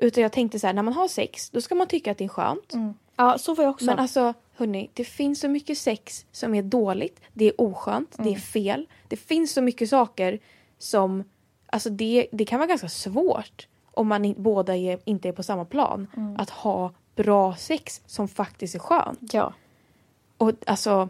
[0.00, 2.24] utan jag tänkte så här, när man har sex då ska man tycka att det
[2.24, 2.72] är skönt.
[3.16, 3.84] Ja, så var jag också.
[3.84, 8.30] Men alltså hörni, det finns så mycket sex som är dåligt, det är oskönt, det
[8.34, 8.86] är fel.
[9.08, 10.38] Det finns så mycket saker
[10.78, 11.24] som,
[11.66, 15.64] alltså det, det kan vara ganska svårt om man båda är, inte är på samma
[15.64, 16.06] plan.
[16.38, 19.34] Att ha bra sex som faktiskt är skönt.
[19.34, 19.54] Ja.
[20.36, 21.08] Och alltså,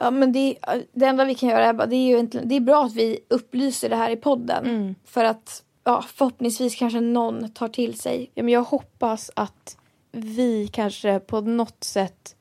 [0.00, 0.56] Ja, men det,
[0.92, 3.88] det enda vi kan göra är det är ju det är bra att vi upplyser
[3.88, 4.66] det här i podden.
[4.66, 4.94] Mm.
[5.04, 8.30] För att ja, förhoppningsvis kanske någon tar till sig.
[8.34, 9.76] ja, men jag hoppas att
[10.12, 12.36] vi kanske på något sätt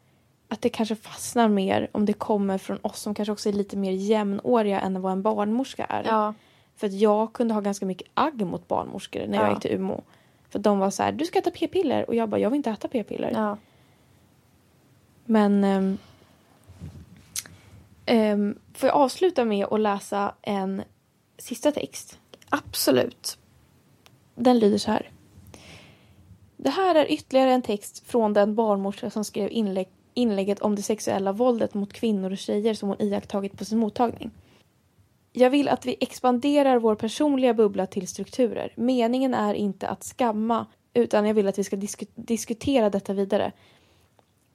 [0.48, 3.78] att det kanske fastnar mer om det kommer från oss som kanske också är lite
[3.78, 6.04] mer jämnåriga än vad en barnmorska är.
[6.04, 6.34] Ja.
[6.76, 9.52] För att jag kunde ha ganska mycket agg mot barnmorskor när jag Ja.
[9.54, 10.02] gick till Umeå.
[10.50, 12.08] För de var så här, du ska äta p-piller.
[12.10, 13.32] Och jag bara, jag vill inte äta p-piller.
[13.34, 13.58] ja.
[15.26, 15.64] Men...
[15.64, 15.98] ehm,
[18.06, 20.84] ehm, får jag avsluta med att läsa en
[21.38, 22.20] sista text?
[22.58, 23.38] Absolut.
[24.36, 25.10] Den lyder så här.
[26.58, 30.82] Det här är ytterligare en text från den barnmorska som skrev inlägg, inlägget om det
[30.82, 34.32] sexuella våldet mot kvinnor och tjejer som hon iakttagit på sin mottagning.
[35.32, 38.74] Jag vill att vi expanderar vår personliga bubbla till strukturer.
[38.76, 43.52] Meningen är inte att skamma utan jag vill att vi ska disk diskutera detta vidare.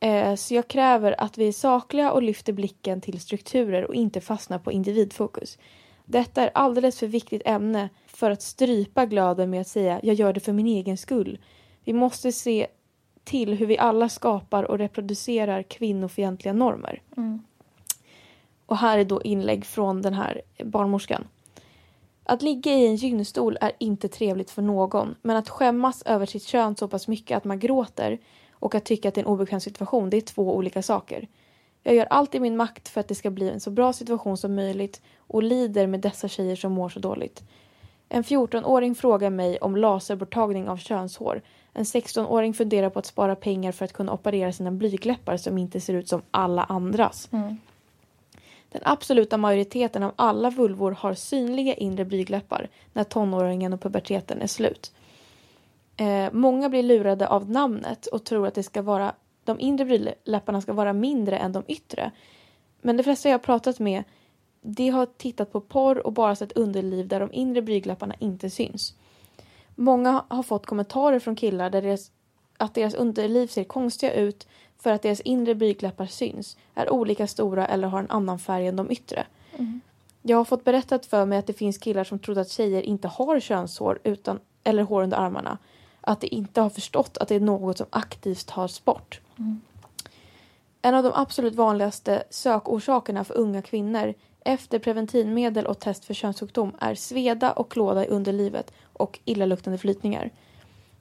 [0.01, 4.21] Eh, så jag kräver att vi är sakliga och lyfter blicken till strukturer och inte
[4.21, 5.59] fastnar på individfokus.
[6.11, 10.33] Detta är alldeles för viktigt ämne för att strypa glöden med att säga jag gör
[10.33, 11.39] det för min egen skull.
[11.85, 12.67] Vi måste se
[13.25, 17.03] till hur vi alla skapar och reproducerar kvinnofientliga normer.
[18.67, 21.25] Och här är då inlägg från den här barnmorskan.
[22.25, 26.45] Att ligga i en gynstol är inte trevligt för någon, men att skämmas över sitt
[26.45, 28.19] kön så pass mycket att man gråter
[28.53, 31.29] och att tycka att det är en obekväm situation, det är två olika saker.
[31.83, 34.37] Jag gör allt i min makt för att det ska bli en så bra situation
[34.37, 37.43] som möjligt och lider med dessa tjejer som mår så dåligt.
[38.09, 41.43] En 14-åring frågar mig om laserborttagning av könshår.
[41.73, 45.81] En 16-åring funderar på att spara pengar för att kunna operera sina blygläppar som inte
[45.81, 47.29] ser ut som alla andras.
[48.73, 54.47] Den absoluta majoriteten av alla vulvor har synliga inre blygläppar när tonåringen och puberteten är
[54.47, 54.93] slut.
[55.97, 59.15] Eh, många blir lurade av namnet och tror att det ska vara,
[59.51, 62.11] de inre blygläpparna ska vara mindre än de yttre.
[62.81, 64.05] Men de flesta jag har pratat med
[64.63, 68.95] de har tittat på porr och bara sett underliv där de inre blygläpparna inte syns.
[69.75, 72.11] Många har fått kommentarer från killar där deras,
[72.57, 74.49] att deras underliv ser konstiga ut
[74.79, 78.77] för att deras inre blygläppar syns, är olika stora eller har en annan färg än
[78.77, 79.27] de yttre.
[80.23, 83.09] Jag har fått berättat för mig att det finns killar som trodde att tjejer inte
[83.09, 85.59] har könshår utan, eller hår under armarna.
[86.01, 89.21] Att de inte har förstått att det är något som aktivt tas bort.
[90.83, 94.15] En av de absolut vanligaste sökorsakerna för unga kvinnor
[94.45, 100.31] efter preventivmedel och test för könssjukdom är sveda och klåda i underlivet och illaluktande flytningar.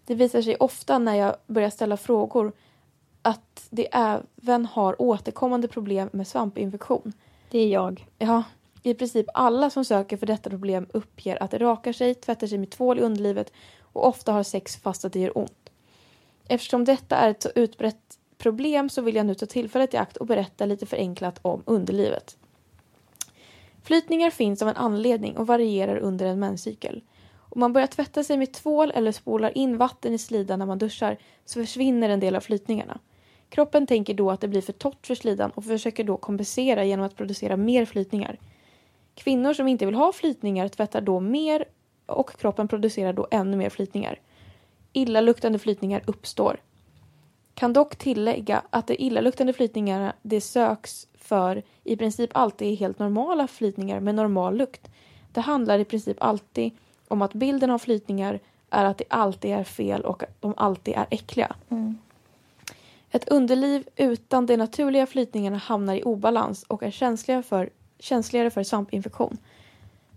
[0.05, 2.51] Det visar sig ofta när jag börjar ställa frågor
[3.21, 7.13] att det även har återkommande problem med svampinfektion.
[7.49, 8.07] Det är jag.
[8.17, 8.43] Ja,
[8.83, 12.57] i princip alla som söker för detta problem uppger att de rakar sig, tvättar sig
[12.57, 15.69] med tvål i underlivet och ofta har sex fast att det gör ont.
[16.47, 20.17] Eftersom detta är ett så utbrett problem så vill jag nu ta tillfället i akt
[20.17, 22.37] och berätta lite förenklat om underlivet.
[23.83, 27.03] Flytningar finns av en anledning och varierar under en menscykel.
[27.35, 30.77] Om man börjar tvätta sig med tvål eller spolar in vatten i slidan när man
[30.77, 32.99] duschar så försvinner en del av flytningarna.
[33.49, 37.05] Kroppen tänker då att det blir för torrt för slidan och försöker då kompensera genom
[37.05, 38.39] att producera mer flytningar.
[39.15, 41.65] Kvinnor som inte vill ha flytningar tvättar då mer
[42.05, 44.19] och kroppen producerar då ännu mer flytningar.
[44.93, 46.59] Illaluktande flytningar uppstår.
[47.59, 52.99] Kan dock tillägga att de illaluktande flytningarna det söks för i princip alltid är helt
[52.99, 54.89] normala flytningar med normal lukt.
[55.33, 56.71] Det handlar i princip alltid
[57.07, 58.39] om att bilden av flytningar
[58.69, 61.55] är att det alltid är fel och att de alltid är äckliga.
[61.69, 61.97] Mm.
[63.11, 68.63] Ett underliv utan de naturliga flytningarna hamnar i obalans och är känsliga för, känsligare för
[68.63, 69.37] svampinfektion.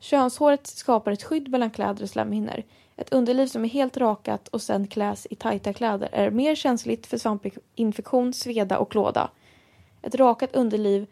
[0.01, 2.63] Könshåret skapar ett skydd mellan kläder och slemhinnor.
[2.97, 7.07] Ett underliv som är helt rakat och sen kläs i tajta kläder är mer känsligt
[7.07, 9.31] för svampinfektion, sveda och klåda.
[10.03, 11.07] Ett rakat underliv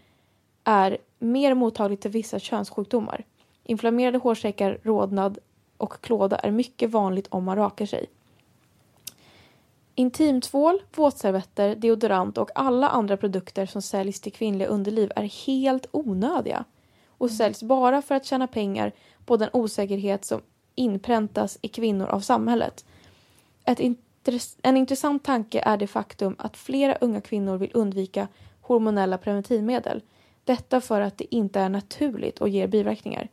[0.64, 3.24] är mer mottagligt till vissa könssjukdomar.
[3.64, 5.38] Inflammerade hårsäckar, rodnad
[5.76, 8.06] och klåda är mycket vanligt om man rakar sig.
[9.94, 16.64] Intimtvål, våtservetter, deodorant och alla andra produkter som säljs till kvinnliga underliv är helt onödiga
[17.08, 18.92] och säljs bara för att tjäna pengar
[19.24, 20.40] på den osäkerhet som
[20.74, 22.84] inpräntas i kvinnor av samhället.
[23.64, 28.28] Ett intress en intressant tanke är det faktum att flera unga kvinnor vill undvika
[28.60, 30.02] hormonella preventivmedel.
[30.44, 33.28] Detta för att det inte är naturligt och ger biverkningar.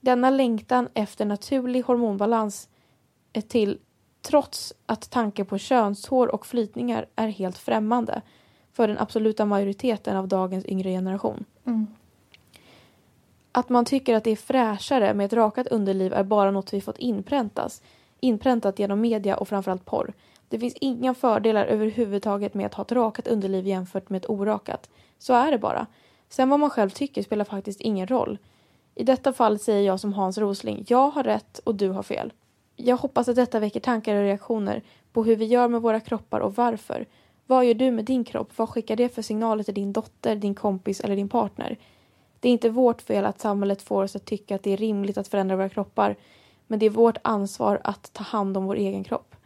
[0.00, 2.68] Denna längtan efter naturlig hormonbalans
[3.32, 3.78] är till
[4.22, 8.22] trots att tanken på könshår och flytningar är helt främmande
[8.72, 11.44] för den absoluta majoriteten av dagens yngre generation.
[11.64, 11.86] Mm.
[13.52, 16.80] Att man tycker att det är fräschare med ett rakat underliv är bara något vi
[16.80, 17.82] fått inpräntas,
[18.20, 20.12] inpräntat genom media och framförallt porr.
[20.48, 24.90] Det finns inga fördelar överhuvudtaget med att ha ett rakat underliv jämfört med ett orakat.
[25.18, 25.86] Så är det bara.
[26.28, 28.38] Sen vad man själv tycker spelar faktiskt ingen roll.
[28.94, 32.32] I detta fall säger jag som Hans Rosling, jag har rätt och du har fel.
[32.76, 34.82] Jag hoppas att detta väcker tankar och reaktioner
[35.12, 37.06] på hur vi gör med våra kroppar och varför.
[37.46, 38.58] Vad gör du med din kropp?
[38.58, 41.78] Vad skickar det för signaler till din dotter, din kompis eller din partner?
[42.42, 45.18] Det är inte vårt fel att samhället får oss att tycka att det är rimligt
[45.18, 46.16] att förändra våra kroppar,
[46.66, 49.36] men det är vårt ansvar att ta hand om vår egen kropp.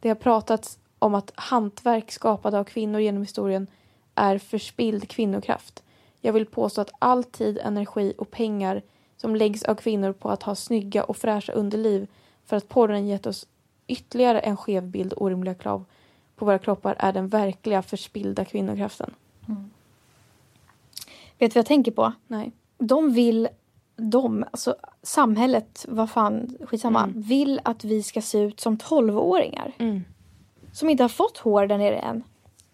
[0.00, 3.66] Det har pratats om att hantverk skapade av kvinnor genom historien
[4.14, 5.82] är förspild kvinnokraft.
[6.20, 8.82] Jag vill påstå att all tid, energi och pengar
[9.16, 12.06] som läggs av kvinnor på att ha snygga och fräscha underliv
[12.44, 13.46] för att porren gett oss
[13.86, 15.84] ytterligare en skev bild och orimliga krav
[16.36, 19.14] på våra kroppar är den verkliga förspillda kvinnokraften.
[19.48, 19.70] Mm.
[21.38, 22.12] Vet du vad jag tänker på?
[22.26, 22.52] Nej.
[22.78, 23.48] De vill,
[23.96, 27.22] de, alltså samhället, vad fan, skitsamma, Mm.
[27.22, 29.72] vill att vi ska se ut som 12-åringar.
[29.78, 30.04] Mm.
[30.72, 32.22] Som inte har fått hår där nere än.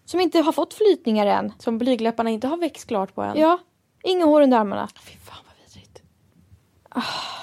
[0.05, 1.53] Som inte har fått flytningar än.
[1.59, 3.37] Som blygdläpparna inte har växt klart på än.
[3.39, 3.57] Ja,
[4.03, 4.87] inga hår under armarna.
[5.03, 6.01] Fy fan vad vidrigt.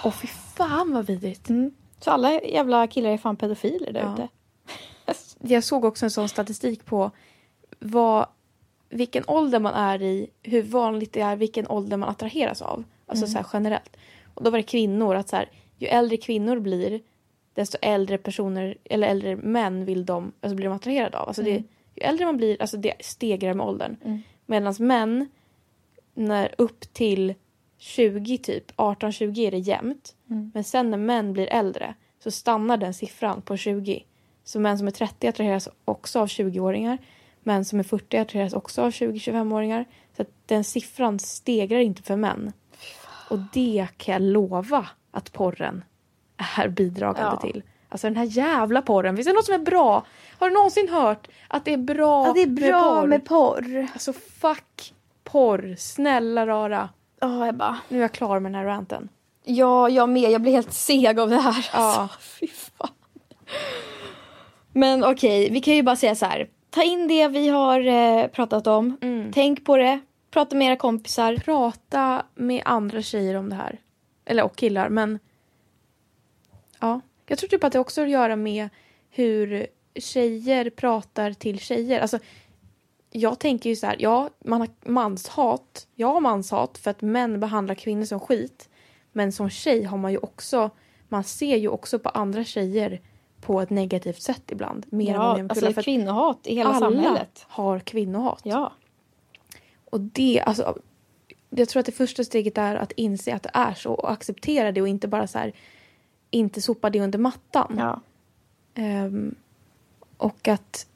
[0.05, 1.49] Åh fy fan vad vidrigt.
[1.49, 1.71] Mm.
[2.01, 4.13] Så alla jävla killar är fan pedofiler där Ja.
[4.15, 4.29] ute.
[5.39, 7.11] Jag såg också en sån statistik på
[7.79, 8.27] vad,
[8.93, 12.85] vilken ålder man är i, hur vanligt det är, vilken ålder man attraheras av.
[13.07, 13.97] Alltså så här generellt.
[14.35, 17.01] Och då var det kvinnor, att så här, ju äldre kvinnor blir,
[17.55, 21.29] desto äldre personer, eller äldre män vill de, alltså blir de attraherade av.
[21.29, 21.51] Alltså det,
[21.95, 23.97] ju äldre man blir, alltså det stegrar med åldern.
[24.05, 24.23] Mm.
[24.47, 25.29] Medan män,
[26.15, 27.35] när upp till
[27.79, 30.15] 20 typ, 18-20 är det jämnt.
[30.31, 30.51] Mm.
[30.55, 34.05] Men sen när män blir äldre så stannar den siffran på 20.
[34.45, 36.99] Så män som är 30 attraheras också av 20-åringar.
[37.43, 39.85] Män som är 40 attraheras också av 20-25-åringar.
[40.17, 42.53] Så att den siffran stegrar inte för män.
[43.31, 45.85] Och det kan jag lova att porren
[46.57, 47.51] är bidragande Ja.
[47.51, 47.63] till.
[47.89, 49.17] Alltså den här jävla porren.
[49.17, 50.07] Finns det något som är bra?
[50.39, 53.07] Har du någonsin hört att det är bra, Ja, det är bra porr?
[53.07, 53.87] med porr.
[53.93, 55.75] Alltså fuck porr.
[55.79, 56.89] Snälla rara.
[57.21, 57.79] Ja, Ebba.
[57.89, 59.09] Nu är jag klar med den här ranten.
[59.45, 60.31] Ja, jag med.
[60.31, 61.67] Jag blir helt seg av det här.
[61.73, 61.79] Ja.
[61.79, 62.89] Alltså, fy fan.
[64.73, 66.49] Men okej, vi kan ju bara säga så här.
[66.73, 68.97] Ta in det vi har eh, pratat om.
[69.01, 69.33] Mm.
[69.33, 70.01] Tänk på det.
[70.31, 71.37] Prata med era kompisar.
[71.37, 73.81] Prata med andra tjejer om det här.
[74.25, 75.19] Eller och killar, men...
[76.81, 77.01] Ja.
[77.27, 78.69] Jag tror typ att det också har att göra med
[79.11, 82.01] hur tjejer pratar till tjejer.
[82.01, 82.19] Alltså,
[83.11, 85.87] jag tänker ju så här, ja, man har manshat.
[85.95, 88.69] Jag har manshat för att män behandlar kvinnor som skit.
[89.13, 90.71] Men som tjej har man ju också,
[91.09, 93.01] man ser ju också på andra tjejer
[93.43, 94.87] på ett negativt sätt ibland.
[94.91, 97.45] Mer än Ja, killar, alltså att kvinnohat i hela alla samhället.
[97.49, 98.41] har kvinnohat.
[98.45, 98.73] Ja.
[99.91, 100.79] Och det, alltså,
[101.51, 104.73] jag tror att det första steget är att inse att det är så och acceptera
[104.73, 105.53] det och inte bara så här,
[106.31, 107.75] inte sopa det under mattan.
[107.79, 108.01] ja.
[108.75, 109.35] Ehm,
[110.17, 110.87] och att,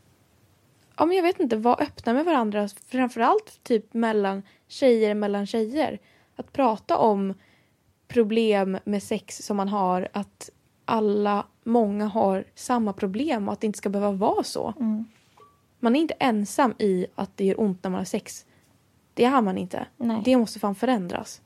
[0.96, 2.68] ja men jag vet inte, vara öppna med varandra.
[2.86, 5.98] Framförallt typ mellan tjejer mellan tjejer.
[6.36, 7.34] Att prata om
[8.08, 10.08] problem med sex som man har.
[10.12, 10.50] Att
[10.86, 14.74] alla, många har samma problem och att det inte ska behöva vara så.
[15.80, 18.44] Man är inte ensam i att det gör ont när man har sex.
[19.14, 19.86] Det är man inte.
[19.96, 20.22] Nej.
[20.24, 21.40] Det måste fan förändras.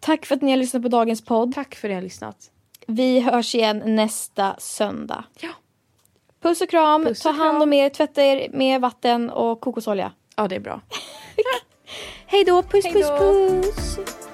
[0.00, 1.54] Tack för att ni har lyssnat på dagens podd.
[1.54, 2.50] Tack för att ni har lyssnat.
[2.86, 5.24] Vi hörs igen nästa söndag.
[5.40, 5.48] Ja.
[6.40, 7.04] Puss och kram.
[7.04, 7.88] Puss och Ta hand om er.
[7.88, 10.12] Tvätta er med vatten och kokosolja.
[10.36, 10.80] Ja, det är bra.
[12.26, 12.62] Hej då.
[12.62, 14.33] Puss, Hej puss, puss.